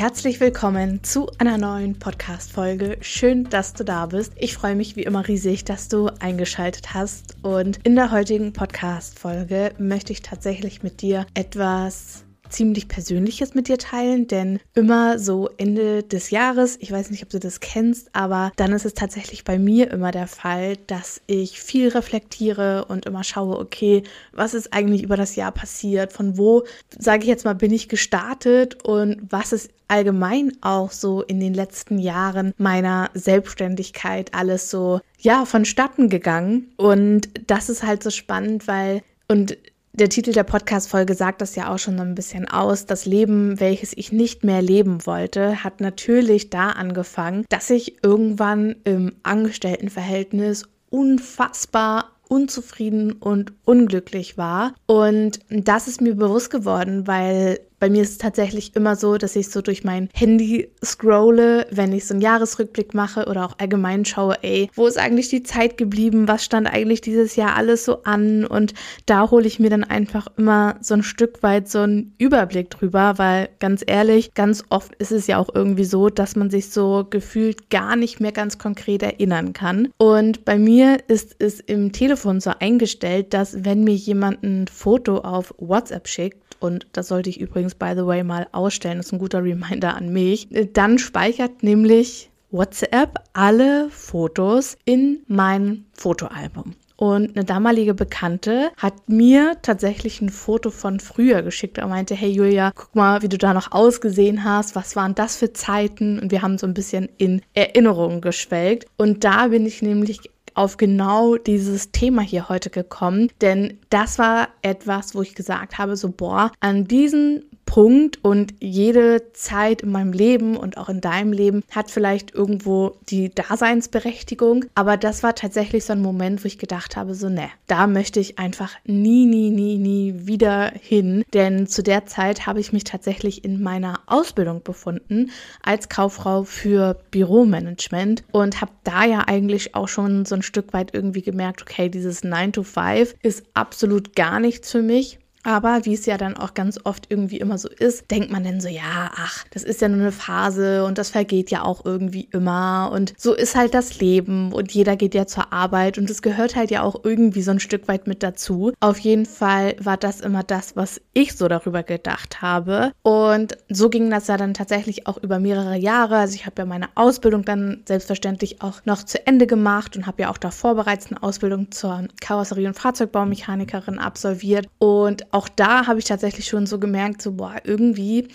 Herzlich 0.00 0.40
willkommen 0.40 1.04
zu 1.04 1.30
einer 1.36 1.58
neuen 1.58 1.98
Podcast-Folge. 1.98 2.96
Schön, 3.02 3.44
dass 3.50 3.74
du 3.74 3.84
da 3.84 4.06
bist. 4.06 4.32
Ich 4.38 4.54
freue 4.54 4.74
mich 4.74 4.96
wie 4.96 5.02
immer 5.02 5.28
riesig, 5.28 5.66
dass 5.66 5.88
du 5.88 6.06
eingeschaltet 6.20 6.94
hast. 6.94 7.36
Und 7.42 7.80
in 7.84 7.96
der 7.96 8.10
heutigen 8.10 8.54
Podcast-Folge 8.54 9.74
möchte 9.76 10.14
ich 10.14 10.22
tatsächlich 10.22 10.82
mit 10.82 11.02
dir 11.02 11.26
etwas 11.34 12.24
ziemlich 12.50 12.88
Persönliches 12.88 13.54
mit 13.54 13.68
dir 13.68 13.78
teilen, 13.78 14.26
denn 14.26 14.60
immer 14.74 15.18
so 15.18 15.48
Ende 15.56 16.02
des 16.02 16.30
Jahres, 16.30 16.76
ich 16.80 16.92
weiß 16.92 17.10
nicht, 17.10 17.22
ob 17.22 17.30
du 17.30 17.38
das 17.38 17.60
kennst, 17.60 18.14
aber 18.14 18.52
dann 18.56 18.72
ist 18.72 18.84
es 18.84 18.94
tatsächlich 18.94 19.44
bei 19.44 19.58
mir 19.58 19.90
immer 19.90 20.10
der 20.10 20.26
Fall, 20.26 20.76
dass 20.86 21.20
ich 21.26 21.60
viel 21.60 21.88
reflektiere 21.88 22.84
und 22.86 23.06
immer 23.06 23.24
schaue, 23.24 23.58
okay, 23.58 24.02
was 24.32 24.54
ist 24.54 24.72
eigentlich 24.72 25.02
über 25.02 25.16
das 25.16 25.36
Jahr 25.36 25.52
passiert, 25.52 26.12
von 26.12 26.36
wo, 26.36 26.64
sage 26.98 27.22
ich 27.22 27.28
jetzt 27.28 27.44
mal, 27.44 27.54
bin 27.54 27.72
ich 27.72 27.88
gestartet 27.88 28.84
und 28.84 29.18
was 29.30 29.52
ist 29.52 29.70
allgemein 29.90 30.52
auch 30.60 30.92
so 30.92 31.22
in 31.22 31.40
den 31.40 31.52
letzten 31.52 31.98
Jahren 31.98 32.54
meiner 32.58 33.10
Selbstständigkeit 33.14 34.32
alles 34.34 34.70
so, 34.70 35.00
ja, 35.18 35.44
vonstatten 35.44 36.08
gegangen. 36.08 36.72
Und 36.76 37.28
das 37.48 37.68
ist 37.68 37.82
halt 37.82 38.02
so 38.02 38.10
spannend, 38.10 38.68
weil, 38.68 39.02
und 39.28 39.58
der 39.92 40.08
Titel 40.08 40.32
der 40.32 40.44
Podcast-Folge 40.44 41.14
sagt 41.14 41.40
das 41.40 41.56
ja 41.56 41.72
auch 41.72 41.78
schon 41.78 41.96
so 41.98 42.02
ein 42.02 42.14
bisschen 42.14 42.48
aus. 42.48 42.86
Das 42.86 43.06
Leben, 43.06 43.58
welches 43.60 43.96
ich 43.96 44.12
nicht 44.12 44.44
mehr 44.44 44.62
leben 44.62 45.04
wollte, 45.06 45.64
hat 45.64 45.80
natürlich 45.80 46.50
da 46.50 46.70
angefangen, 46.70 47.44
dass 47.48 47.70
ich 47.70 48.02
irgendwann 48.04 48.76
im 48.84 49.16
Angestelltenverhältnis 49.22 50.68
unfassbar 50.90 52.12
unzufrieden 52.28 53.12
und 53.12 53.52
unglücklich 53.64 54.38
war. 54.38 54.74
Und 54.86 55.40
das 55.50 55.88
ist 55.88 56.00
mir 56.00 56.14
bewusst 56.14 56.50
geworden, 56.50 57.06
weil 57.08 57.58
bei 57.80 57.90
mir 57.90 58.02
ist 58.02 58.12
es 58.12 58.18
tatsächlich 58.18 58.76
immer 58.76 58.94
so, 58.94 59.16
dass 59.16 59.34
ich 59.34 59.48
so 59.48 59.62
durch 59.62 59.84
mein 59.84 60.10
Handy 60.14 60.68
scrolle, 60.84 61.66
wenn 61.70 61.92
ich 61.92 62.06
so 62.06 62.14
einen 62.14 62.20
Jahresrückblick 62.20 62.94
mache 62.94 63.24
oder 63.26 63.46
auch 63.46 63.58
allgemein 63.58 64.04
schaue, 64.04 64.36
ey, 64.42 64.70
wo 64.74 64.86
ist 64.86 64.98
eigentlich 64.98 65.30
die 65.30 65.42
Zeit 65.42 65.78
geblieben? 65.78 66.28
Was 66.28 66.44
stand 66.44 66.68
eigentlich 66.68 67.00
dieses 67.00 67.36
Jahr 67.36 67.56
alles 67.56 67.86
so 67.86 68.02
an? 68.02 68.44
Und 68.44 68.74
da 69.06 69.30
hole 69.30 69.46
ich 69.46 69.58
mir 69.58 69.70
dann 69.70 69.82
einfach 69.82 70.26
immer 70.36 70.76
so 70.82 70.94
ein 70.94 71.02
Stück 71.02 71.42
weit 71.42 71.68
so 71.68 71.80
einen 71.80 72.14
Überblick 72.18 72.68
drüber, 72.70 73.14
weil 73.16 73.48
ganz 73.58 73.82
ehrlich, 73.86 74.34
ganz 74.34 74.62
oft 74.68 74.94
ist 74.96 75.10
es 75.10 75.26
ja 75.26 75.38
auch 75.38 75.48
irgendwie 75.54 75.84
so, 75.84 76.10
dass 76.10 76.36
man 76.36 76.50
sich 76.50 76.70
so 76.70 77.06
gefühlt 77.08 77.70
gar 77.70 77.96
nicht 77.96 78.20
mehr 78.20 78.32
ganz 78.32 78.58
konkret 78.58 79.02
erinnern 79.02 79.54
kann. 79.54 79.88
Und 79.96 80.44
bei 80.44 80.58
mir 80.58 80.98
ist 81.08 81.36
es 81.38 81.60
im 81.60 81.92
Telefon 81.92 82.40
so 82.40 82.52
eingestellt, 82.58 83.32
dass 83.32 83.64
wenn 83.64 83.84
mir 83.84 83.94
jemand 83.94 84.42
ein 84.42 84.66
Foto 84.68 85.18
auf 85.18 85.54
WhatsApp 85.58 86.06
schickt, 86.06 86.49
und 86.60 86.86
das 86.92 87.08
sollte 87.08 87.30
ich 87.30 87.40
übrigens, 87.40 87.74
by 87.74 87.92
the 87.96 88.06
way, 88.06 88.22
mal 88.22 88.46
ausstellen, 88.52 88.98
das 88.98 89.06
ist 89.06 89.12
ein 89.12 89.18
guter 89.18 89.42
Reminder 89.42 89.96
an 89.96 90.12
mich, 90.12 90.48
dann 90.72 90.98
speichert 90.98 91.62
nämlich 91.62 92.30
WhatsApp 92.50 93.18
alle 93.32 93.88
Fotos 93.90 94.76
in 94.84 95.20
mein 95.26 95.86
Fotoalbum. 95.92 96.74
Und 97.00 97.34
eine 97.34 97.46
damalige 97.46 97.94
Bekannte 97.94 98.72
hat 98.76 99.08
mir 99.08 99.56
tatsächlich 99.62 100.20
ein 100.20 100.28
Foto 100.28 100.70
von 100.70 101.00
früher 101.00 101.40
geschickt 101.40 101.78
und 101.78 101.88
meinte, 101.88 102.14
hey 102.14 102.28
Julia, 102.28 102.72
guck 102.74 102.94
mal, 102.94 103.22
wie 103.22 103.30
du 103.30 103.38
da 103.38 103.54
noch 103.54 103.72
ausgesehen 103.72 104.44
hast. 104.44 104.76
Was 104.76 104.96
waren 104.96 105.14
das 105.14 105.36
für 105.36 105.54
Zeiten? 105.54 106.18
Und 106.18 106.30
wir 106.30 106.42
haben 106.42 106.58
so 106.58 106.66
ein 106.66 106.74
bisschen 106.74 107.08
in 107.16 107.40
Erinnerungen 107.54 108.20
geschwelgt. 108.20 108.84
Und 108.98 109.24
da 109.24 109.46
bin 109.46 109.64
ich 109.64 109.80
nämlich 109.80 110.30
auf 110.60 110.76
genau 110.76 111.36
dieses 111.36 111.90
Thema 111.90 112.20
hier 112.20 112.50
heute 112.50 112.68
gekommen, 112.68 113.30
denn 113.40 113.78
das 113.88 114.18
war 114.18 114.48
etwas, 114.60 115.14
wo 115.14 115.22
ich 115.22 115.34
gesagt 115.34 115.78
habe, 115.78 115.96
so 115.96 116.10
boah, 116.10 116.52
an 116.60 116.84
diesen 116.84 117.44
Punkt 117.70 118.18
und 118.24 118.52
jede 118.58 119.32
Zeit 119.32 119.82
in 119.82 119.92
meinem 119.92 120.12
Leben 120.12 120.56
und 120.56 120.76
auch 120.76 120.88
in 120.88 121.00
deinem 121.00 121.32
Leben 121.32 121.62
hat 121.70 121.88
vielleicht 121.88 122.34
irgendwo 122.34 122.96
die 123.10 123.32
Daseinsberechtigung. 123.32 124.64
Aber 124.74 124.96
das 124.96 125.22
war 125.22 125.36
tatsächlich 125.36 125.84
so 125.84 125.92
ein 125.92 126.02
Moment, 126.02 126.42
wo 126.42 126.48
ich 126.48 126.58
gedacht 126.58 126.96
habe, 126.96 127.14
so 127.14 127.28
ne, 127.28 127.48
da 127.68 127.86
möchte 127.86 128.18
ich 128.18 128.40
einfach 128.40 128.74
nie, 128.86 129.24
nie, 129.24 129.50
nie, 129.50 129.78
nie 129.78 130.26
wieder 130.26 130.72
hin. 130.80 131.22
Denn 131.32 131.68
zu 131.68 131.84
der 131.84 132.06
Zeit 132.06 132.44
habe 132.44 132.58
ich 132.58 132.72
mich 132.72 132.82
tatsächlich 132.82 133.44
in 133.44 133.62
meiner 133.62 134.00
Ausbildung 134.06 134.64
befunden 134.64 135.30
als 135.62 135.88
Kauffrau 135.88 136.42
für 136.42 136.96
Büromanagement 137.12 138.24
und 138.32 138.60
habe 138.60 138.72
da 138.82 139.04
ja 139.04 139.28
eigentlich 139.28 139.76
auch 139.76 139.86
schon 139.86 140.24
so 140.24 140.34
ein 140.34 140.42
Stück 140.42 140.72
weit 140.72 140.92
irgendwie 140.92 141.22
gemerkt, 141.22 141.62
okay, 141.62 141.88
dieses 141.88 142.24
9 142.24 142.52
to 142.52 142.64
5 142.64 143.14
ist 143.22 143.44
absolut 143.54 144.16
gar 144.16 144.40
nichts 144.40 144.72
für 144.72 144.82
mich. 144.82 145.20
Aber 145.42 145.80
wie 145.84 145.94
es 145.94 146.04
ja 146.06 146.18
dann 146.18 146.36
auch 146.36 146.52
ganz 146.54 146.78
oft 146.84 147.06
irgendwie 147.08 147.38
immer 147.38 147.56
so 147.56 147.68
ist, 147.68 148.10
denkt 148.10 148.30
man 148.30 148.44
dann 148.44 148.60
so, 148.60 148.68
ja, 148.68 149.10
ach, 149.16 149.44
das 149.50 149.62
ist 149.62 149.80
ja 149.80 149.88
nur 149.88 150.00
eine 150.00 150.12
Phase 150.12 150.84
und 150.84 150.98
das 150.98 151.10
vergeht 151.10 151.50
ja 151.50 151.62
auch 151.62 151.84
irgendwie 151.84 152.28
immer 152.30 152.90
und 152.92 153.14
so 153.16 153.34
ist 153.34 153.56
halt 153.56 153.72
das 153.72 154.00
Leben 154.00 154.52
und 154.52 154.72
jeder 154.72 154.96
geht 154.96 155.14
ja 155.14 155.26
zur 155.26 155.52
Arbeit 155.52 155.96
und 155.96 156.10
es 156.10 156.20
gehört 156.20 156.56
halt 156.56 156.70
ja 156.70 156.82
auch 156.82 157.04
irgendwie 157.04 157.42
so 157.42 157.52
ein 157.52 157.60
Stück 157.60 157.88
weit 157.88 158.06
mit 158.06 158.22
dazu. 158.22 158.72
Auf 158.80 158.98
jeden 158.98 159.24
Fall 159.24 159.76
war 159.80 159.96
das 159.96 160.20
immer 160.20 160.42
das, 160.42 160.76
was 160.76 161.00
ich 161.14 161.34
so 161.36 161.48
darüber 161.48 161.82
gedacht 161.82 162.42
habe 162.42 162.92
und 163.02 163.56
so 163.70 163.88
ging 163.88 164.10
das 164.10 164.26
ja 164.26 164.36
dann 164.36 164.52
tatsächlich 164.52 165.06
auch 165.06 165.16
über 165.16 165.38
mehrere 165.38 165.76
Jahre. 165.76 166.18
Also 166.18 166.34
ich 166.34 166.44
habe 166.44 166.56
ja 166.58 166.66
meine 166.66 166.88
Ausbildung 166.96 167.44
dann 167.44 167.82
selbstverständlich 167.86 168.60
auch 168.60 168.84
noch 168.84 169.04
zu 169.04 169.26
Ende 169.26 169.46
gemacht 169.46 169.96
und 169.96 170.06
habe 170.06 170.22
ja 170.22 170.30
auch 170.30 170.38
davor 170.38 170.74
bereits 170.74 171.06
eine 171.10 171.22
Ausbildung 171.22 171.70
zur 171.70 172.08
Karosserie- 172.20 172.66
und 172.66 172.78
Fahrzeugbaumechanikerin 172.78 173.98
absolviert 173.98 174.66
und 174.78 175.29
auch 175.30 175.48
da 175.48 175.86
habe 175.86 175.98
ich 175.98 176.04
tatsächlich 176.04 176.46
schon 176.46 176.66
so 176.66 176.78
gemerkt, 176.78 177.22
so, 177.22 177.32
boah, 177.32 177.56
irgendwie 177.64 178.28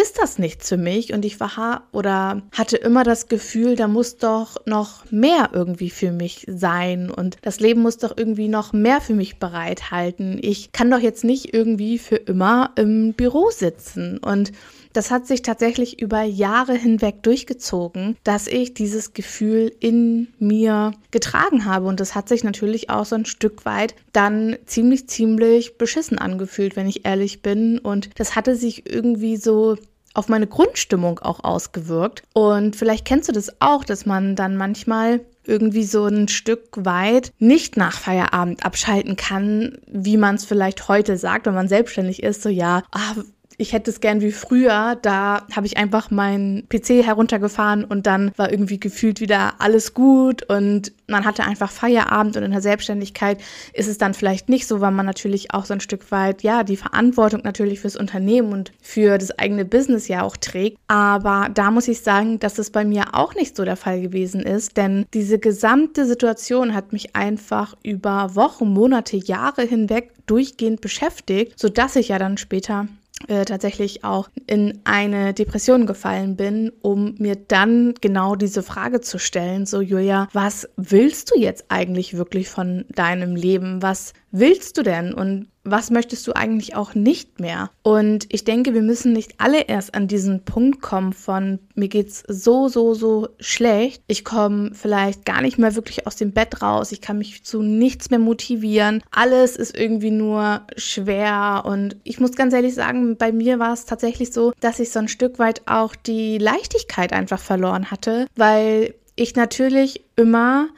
ist 0.00 0.18
das 0.18 0.38
nichts 0.38 0.68
für 0.68 0.76
mich. 0.76 1.12
Und 1.12 1.24
ich 1.24 1.40
war 1.40 1.88
oder 1.92 2.42
hatte 2.52 2.76
immer 2.76 3.02
das 3.02 3.26
Gefühl, 3.26 3.74
da 3.74 3.88
muss 3.88 4.16
doch 4.16 4.56
noch 4.64 5.10
mehr 5.10 5.50
irgendwie 5.52 5.90
für 5.90 6.12
mich 6.12 6.46
sein. 6.48 7.10
Und 7.10 7.36
das 7.42 7.58
Leben 7.58 7.82
muss 7.82 7.98
doch 7.98 8.16
irgendwie 8.16 8.48
noch 8.48 8.72
mehr 8.72 9.00
für 9.00 9.14
mich 9.14 9.38
bereithalten. 9.38 10.38
Ich 10.40 10.70
kann 10.72 10.90
doch 10.90 11.00
jetzt 11.00 11.24
nicht 11.24 11.52
irgendwie 11.52 11.98
für 11.98 12.16
immer 12.16 12.70
im 12.76 13.14
Büro 13.14 13.50
sitzen. 13.50 14.18
Und 14.18 14.52
das 14.92 15.10
hat 15.10 15.26
sich 15.26 15.42
tatsächlich 15.42 16.00
über 16.00 16.22
Jahre 16.22 16.74
hinweg 16.74 17.22
durchgezogen, 17.22 18.16
dass 18.24 18.46
ich 18.46 18.74
dieses 18.74 19.12
Gefühl 19.12 19.72
in 19.80 20.28
mir 20.38 20.92
getragen 21.10 21.64
habe. 21.64 21.86
Und 21.86 22.00
das 22.00 22.14
hat 22.14 22.28
sich 22.28 22.44
natürlich 22.44 22.90
auch 22.90 23.04
so 23.04 23.14
ein 23.14 23.24
Stück 23.24 23.64
weit 23.64 23.94
dann 24.12 24.56
ziemlich, 24.66 25.08
ziemlich 25.08 25.78
beschissen 25.78 26.18
angefühlt, 26.18 26.76
wenn 26.76 26.88
ich 26.88 27.04
ehrlich 27.06 27.42
bin. 27.42 27.78
Und 27.78 28.10
das 28.18 28.36
hatte 28.36 28.56
sich 28.56 28.90
irgendwie 28.90 29.36
so 29.36 29.76
auf 30.14 30.28
meine 30.28 30.46
Grundstimmung 30.46 31.20
auch 31.20 31.44
ausgewirkt. 31.44 32.22
Und 32.32 32.74
vielleicht 32.74 33.04
kennst 33.04 33.28
du 33.28 33.32
das 33.32 33.60
auch, 33.60 33.84
dass 33.84 34.06
man 34.06 34.34
dann 34.34 34.56
manchmal 34.56 35.20
irgendwie 35.44 35.84
so 35.84 36.06
ein 36.06 36.28
Stück 36.28 36.68
weit 36.76 37.32
nicht 37.38 37.76
nach 37.76 37.98
Feierabend 37.98 38.64
abschalten 38.64 39.16
kann, 39.16 39.78
wie 39.86 40.16
man 40.16 40.34
es 40.34 40.44
vielleicht 40.44 40.88
heute 40.88 41.16
sagt, 41.16 41.46
wenn 41.46 41.54
man 41.54 41.68
selbstständig 41.68 42.22
ist, 42.22 42.42
so 42.42 42.48
ja, 42.48 42.82
ah, 42.92 43.14
ich 43.58 43.72
hätte 43.72 43.90
es 43.90 44.00
gern 44.00 44.20
wie 44.20 44.30
früher. 44.30 44.96
Da 45.02 45.46
habe 45.54 45.66
ich 45.66 45.76
einfach 45.76 46.10
meinen 46.10 46.68
PC 46.68 47.04
heruntergefahren 47.04 47.84
und 47.84 48.06
dann 48.06 48.30
war 48.36 48.50
irgendwie 48.50 48.78
gefühlt 48.78 49.20
wieder 49.20 49.54
alles 49.58 49.92
gut 49.92 50.44
und 50.44 50.92
man 51.08 51.24
hatte 51.24 51.42
einfach 51.42 51.70
Feierabend 51.70 52.36
und 52.36 52.44
in 52.44 52.52
der 52.52 52.60
Selbstständigkeit 52.60 53.38
ist 53.72 53.88
es 53.88 53.98
dann 53.98 54.14
vielleicht 54.14 54.48
nicht 54.48 54.66
so, 54.66 54.80
weil 54.80 54.92
man 54.92 55.06
natürlich 55.06 55.52
auch 55.52 55.64
so 55.64 55.74
ein 55.74 55.80
Stück 55.80 56.12
weit, 56.12 56.42
ja, 56.42 56.62
die 56.62 56.76
Verantwortung 56.76 57.40
natürlich 57.42 57.80
fürs 57.80 57.96
Unternehmen 57.96 58.52
und 58.52 58.72
für 58.80 59.18
das 59.18 59.36
eigene 59.38 59.64
Business 59.64 60.06
ja 60.06 60.22
auch 60.22 60.36
trägt. 60.36 60.78
Aber 60.86 61.48
da 61.52 61.70
muss 61.70 61.88
ich 61.88 62.00
sagen, 62.00 62.38
dass 62.38 62.58
es 62.58 62.70
bei 62.70 62.84
mir 62.84 63.14
auch 63.14 63.34
nicht 63.34 63.56
so 63.56 63.64
der 63.64 63.76
Fall 63.76 64.00
gewesen 64.00 64.42
ist, 64.42 64.76
denn 64.76 65.06
diese 65.14 65.38
gesamte 65.38 66.06
Situation 66.06 66.74
hat 66.74 66.92
mich 66.92 67.16
einfach 67.16 67.74
über 67.82 68.36
Wochen, 68.36 68.72
Monate, 68.72 69.16
Jahre 69.16 69.62
hinweg 69.62 70.12
durchgehend 70.26 70.80
beschäftigt, 70.80 71.58
sodass 71.58 71.96
ich 71.96 72.08
ja 72.08 72.18
dann 72.18 72.36
später 72.36 72.86
äh, 73.26 73.44
tatsächlich 73.44 74.04
auch 74.04 74.28
in 74.46 74.80
eine 74.84 75.34
Depression 75.34 75.86
gefallen 75.86 76.36
bin, 76.36 76.70
um 76.82 77.16
mir 77.18 77.34
dann 77.36 77.94
genau 78.00 78.36
diese 78.36 78.62
Frage 78.62 79.00
zu 79.00 79.18
stellen, 79.18 79.66
so 79.66 79.80
Julia, 79.80 80.28
was 80.32 80.68
willst 80.76 81.32
du 81.32 81.38
jetzt 81.38 81.66
eigentlich 81.68 82.16
wirklich 82.16 82.48
von 82.48 82.84
deinem 82.90 83.34
Leben? 83.34 83.82
Was 83.82 84.12
willst 84.30 84.78
du 84.78 84.82
denn? 84.82 85.12
Und 85.12 85.48
was 85.70 85.90
möchtest 85.90 86.26
du 86.26 86.34
eigentlich 86.34 86.74
auch 86.74 86.94
nicht 86.94 87.40
mehr? 87.40 87.70
Und 87.82 88.26
ich 88.30 88.44
denke, 88.44 88.74
wir 88.74 88.82
müssen 88.82 89.12
nicht 89.12 89.34
alle 89.38 89.62
erst 89.62 89.94
an 89.94 90.08
diesen 90.08 90.44
Punkt 90.44 90.82
kommen 90.82 91.12
von 91.12 91.58
mir 91.78 91.88
geht's 91.88 92.24
so, 92.26 92.68
so, 92.68 92.94
so 92.94 93.28
schlecht. 93.38 94.02
Ich 94.08 94.24
komme 94.24 94.72
vielleicht 94.74 95.24
gar 95.24 95.40
nicht 95.40 95.58
mehr 95.58 95.74
wirklich 95.74 96.06
aus 96.06 96.16
dem 96.16 96.32
Bett 96.32 96.60
raus. 96.60 96.92
Ich 96.92 97.00
kann 97.00 97.18
mich 97.18 97.44
zu 97.44 97.62
nichts 97.62 98.10
mehr 98.10 98.18
motivieren. 98.18 99.02
Alles 99.10 99.56
ist 99.56 99.76
irgendwie 99.76 100.10
nur 100.10 100.62
schwer. 100.76 101.62
Und 101.64 101.96
ich 102.04 102.20
muss 102.20 102.32
ganz 102.32 102.52
ehrlich 102.52 102.74
sagen, 102.74 103.16
bei 103.16 103.32
mir 103.32 103.58
war 103.58 103.72
es 103.72 103.86
tatsächlich 103.86 104.32
so, 104.32 104.52
dass 104.60 104.80
ich 104.80 104.90
so 104.90 104.98
ein 104.98 105.08
Stück 105.08 105.38
weit 105.38 105.62
auch 105.66 105.94
die 105.94 106.38
Leichtigkeit 106.38 107.12
einfach 107.12 107.40
verloren 107.40 107.90
hatte, 107.90 108.26
weil 108.36 108.94
ich 109.14 109.34
natürlich 109.36 110.04
immer 110.16 110.68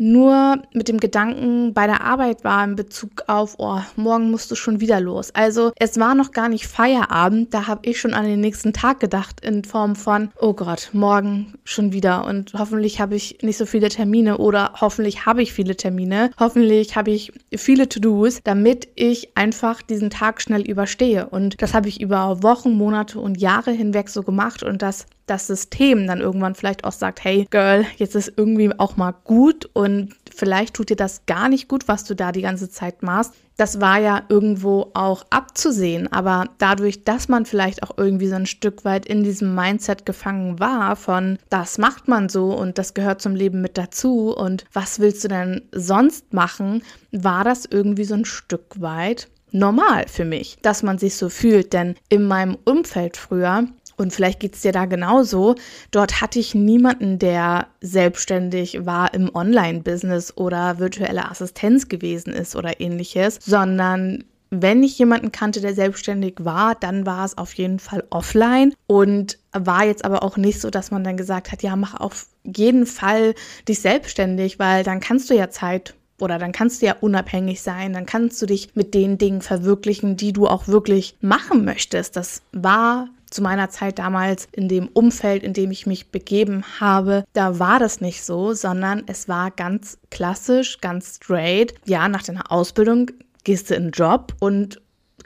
nur 0.00 0.62
mit 0.72 0.88
dem 0.88 0.98
Gedanken 0.98 1.74
bei 1.74 1.86
der 1.86 2.00
Arbeit 2.00 2.42
war 2.42 2.64
in 2.64 2.74
Bezug 2.74 3.24
auf, 3.26 3.56
oh, 3.58 3.80
morgen 3.96 4.30
musst 4.30 4.50
du 4.50 4.54
schon 4.54 4.80
wieder 4.80 4.98
los. 4.98 5.30
Also 5.34 5.72
es 5.76 6.00
war 6.00 6.14
noch 6.14 6.32
gar 6.32 6.48
nicht 6.48 6.66
Feierabend, 6.66 7.52
da 7.52 7.66
habe 7.66 7.86
ich 7.86 8.00
schon 8.00 8.14
an 8.14 8.24
den 8.24 8.40
nächsten 8.40 8.72
Tag 8.72 8.98
gedacht 9.00 9.40
in 9.42 9.62
Form 9.62 9.94
von, 9.96 10.30
oh 10.40 10.54
Gott, 10.54 10.88
morgen 10.94 11.52
schon 11.64 11.92
wieder 11.92 12.24
und 12.24 12.54
hoffentlich 12.56 12.98
habe 12.98 13.14
ich 13.14 13.38
nicht 13.42 13.58
so 13.58 13.66
viele 13.66 13.90
Termine 13.90 14.38
oder 14.38 14.72
hoffentlich 14.80 15.26
habe 15.26 15.42
ich 15.42 15.52
viele 15.52 15.76
Termine, 15.76 16.30
hoffentlich 16.40 16.96
habe 16.96 17.10
ich 17.10 17.32
viele 17.54 17.86
To-Dos, 17.86 18.40
damit 18.42 18.88
ich 18.94 19.36
einfach 19.36 19.82
diesen 19.82 20.08
Tag 20.08 20.40
schnell 20.40 20.62
überstehe. 20.62 21.28
Und 21.28 21.60
das 21.60 21.74
habe 21.74 21.88
ich 21.88 22.00
über 22.00 22.42
Wochen, 22.42 22.72
Monate 22.72 23.20
und 23.20 23.38
Jahre 23.38 23.72
hinweg 23.72 24.08
so 24.08 24.22
gemacht 24.22 24.62
und 24.62 24.80
das 24.80 25.04
das 25.30 25.46
System 25.46 26.06
dann 26.06 26.20
irgendwann 26.20 26.54
vielleicht 26.54 26.84
auch 26.84 26.92
sagt, 26.92 27.22
hey 27.24 27.46
Girl, 27.50 27.86
jetzt 27.96 28.16
ist 28.16 28.32
irgendwie 28.36 28.70
auch 28.78 28.96
mal 28.96 29.14
gut 29.24 29.70
und 29.72 30.14
vielleicht 30.34 30.74
tut 30.74 30.90
dir 30.90 30.96
das 30.96 31.24
gar 31.26 31.48
nicht 31.48 31.68
gut, 31.68 31.88
was 31.88 32.04
du 32.04 32.14
da 32.14 32.32
die 32.32 32.42
ganze 32.42 32.68
Zeit 32.68 33.02
machst. 33.02 33.32
Das 33.56 33.80
war 33.80 33.98
ja 33.98 34.22
irgendwo 34.28 34.90
auch 34.94 35.24
abzusehen, 35.30 36.10
aber 36.10 36.46
dadurch, 36.58 37.04
dass 37.04 37.28
man 37.28 37.44
vielleicht 37.44 37.82
auch 37.82 37.96
irgendwie 37.96 38.26
so 38.26 38.34
ein 38.34 38.46
Stück 38.46 38.84
weit 38.84 39.06
in 39.06 39.22
diesem 39.22 39.54
Mindset 39.54 40.06
gefangen 40.06 40.58
war 40.58 40.96
von, 40.96 41.38
das 41.50 41.78
macht 41.78 42.08
man 42.08 42.28
so 42.28 42.54
und 42.56 42.78
das 42.78 42.94
gehört 42.94 43.20
zum 43.20 43.34
Leben 43.34 43.60
mit 43.60 43.76
dazu 43.76 44.34
und 44.34 44.64
was 44.72 44.98
willst 44.98 45.24
du 45.24 45.28
denn 45.28 45.62
sonst 45.72 46.32
machen, 46.32 46.82
war 47.12 47.44
das 47.44 47.66
irgendwie 47.66 48.04
so 48.04 48.14
ein 48.14 48.24
Stück 48.24 48.80
weit 48.80 49.28
normal 49.52 50.06
für 50.08 50.24
mich, 50.24 50.58
dass 50.62 50.82
man 50.82 50.98
sich 50.98 51.16
so 51.16 51.28
fühlt. 51.28 51.72
Denn 51.72 51.96
in 52.08 52.26
meinem 52.26 52.56
Umfeld 52.64 53.16
früher 53.16 53.64
und 54.00 54.12
vielleicht 54.12 54.40
geht 54.40 54.54
es 54.54 54.62
dir 54.62 54.72
da 54.72 54.86
genauso. 54.86 55.54
Dort 55.90 56.20
hatte 56.20 56.38
ich 56.38 56.54
niemanden, 56.54 57.18
der 57.18 57.68
selbstständig 57.80 58.84
war 58.86 59.14
im 59.14 59.34
Online-Business 59.34 60.36
oder 60.36 60.78
virtuelle 60.78 61.30
Assistenz 61.30 61.88
gewesen 61.88 62.32
ist 62.32 62.56
oder 62.56 62.80
ähnliches, 62.80 63.38
sondern 63.44 64.24
wenn 64.50 64.82
ich 64.82 64.98
jemanden 64.98 65.30
kannte, 65.30 65.60
der 65.60 65.74
selbstständig 65.74 66.34
war, 66.40 66.74
dann 66.74 67.06
war 67.06 67.24
es 67.24 67.38
auf 67.38 67.54
jeden 67.54 67.78
Fall 67.78 68.02
offline 68.10 68.74
und 68.88 69.38
war 69.52 69.84
jetzt 69.84 70.04
aber 70.04 70.24
auch 70.24 70.36
nicht 70.36 70.60
so, 70.60 70.70
dass 70.70 70.90
man 70.90 71.04
dann 71.04 71.16
gesagt 71.16 71.52
hat, 71.52 71.62
ja, 71.62 71.76
mach 71.76 71.94
auf 71.94 72.26
jeden 72.44 72.86
Fall 72.86 73.34
dich 73.68 73.80
selbstständig, 73.80 74.58
weil 74.58 74.82
dann 74.82 74.98
kannst 74.98 75.30
du 75.30 75.34
ja 75.34 75.50
Zeit 75.50 75.94
oder 76.18 76.38
dann 76.38 76.52
kannst 76.52 76.82
du 76.82 76.86
ja 76.86 76.96
unabhängig 77.00 77.62
sein, 77.62 77.92
dann 77.92 78.06
kannst 78.06 78.42
du 78.42 78.46
dich 78.46 78.74
mit 78.74 78.92
den 78.92 79.18
Dingen 79.18 79.40
verwirklichen, 79.40 80.16
die 80.16 80.32
du 80.32 80.48
auch 80.48 80.66
wirklich 80.66 81.16
machen 81.20 81.64
möchtest. 81.64 82.16
Das 82.16 82.42
war 82.52 83.08
zu 83.30 83.42
meiner 83.42 83.70
Zeit 83.70 83.98
damals 83.98 84.48
in 84.52 84.68
dem 84.68 84.88
Umfeld, 84.88 85.42
in 85.42 85.52
dem 85.52 85.70
ich 85.70 85.86
mich 85.86 86.10
begeben 86.10 86.64
habe, 86.80 87.24
da 87.32 87.58
war 87.58 87.78
das 87.78 88.00
nicht 88.00 88.24
so, 88.24 88.52
sondern 88.52 89.04
es 89.06 89.28
war 89.28 89.50
ganz 89.50 89.98
klassisch, 90.10 90.80
ganz 90.80 91.16
straight. 91.16 91.74
Ja, 91.86 92.08
nach 92.08 92.22
deiner 92.22 92.50
Ausbildung 92.50 93.10
gehst 93.44 93.70
du 93.70 93.74
in 93.74 93.84
den 93.84 93.92
Job 93.92 94.34
und 94.40 94.80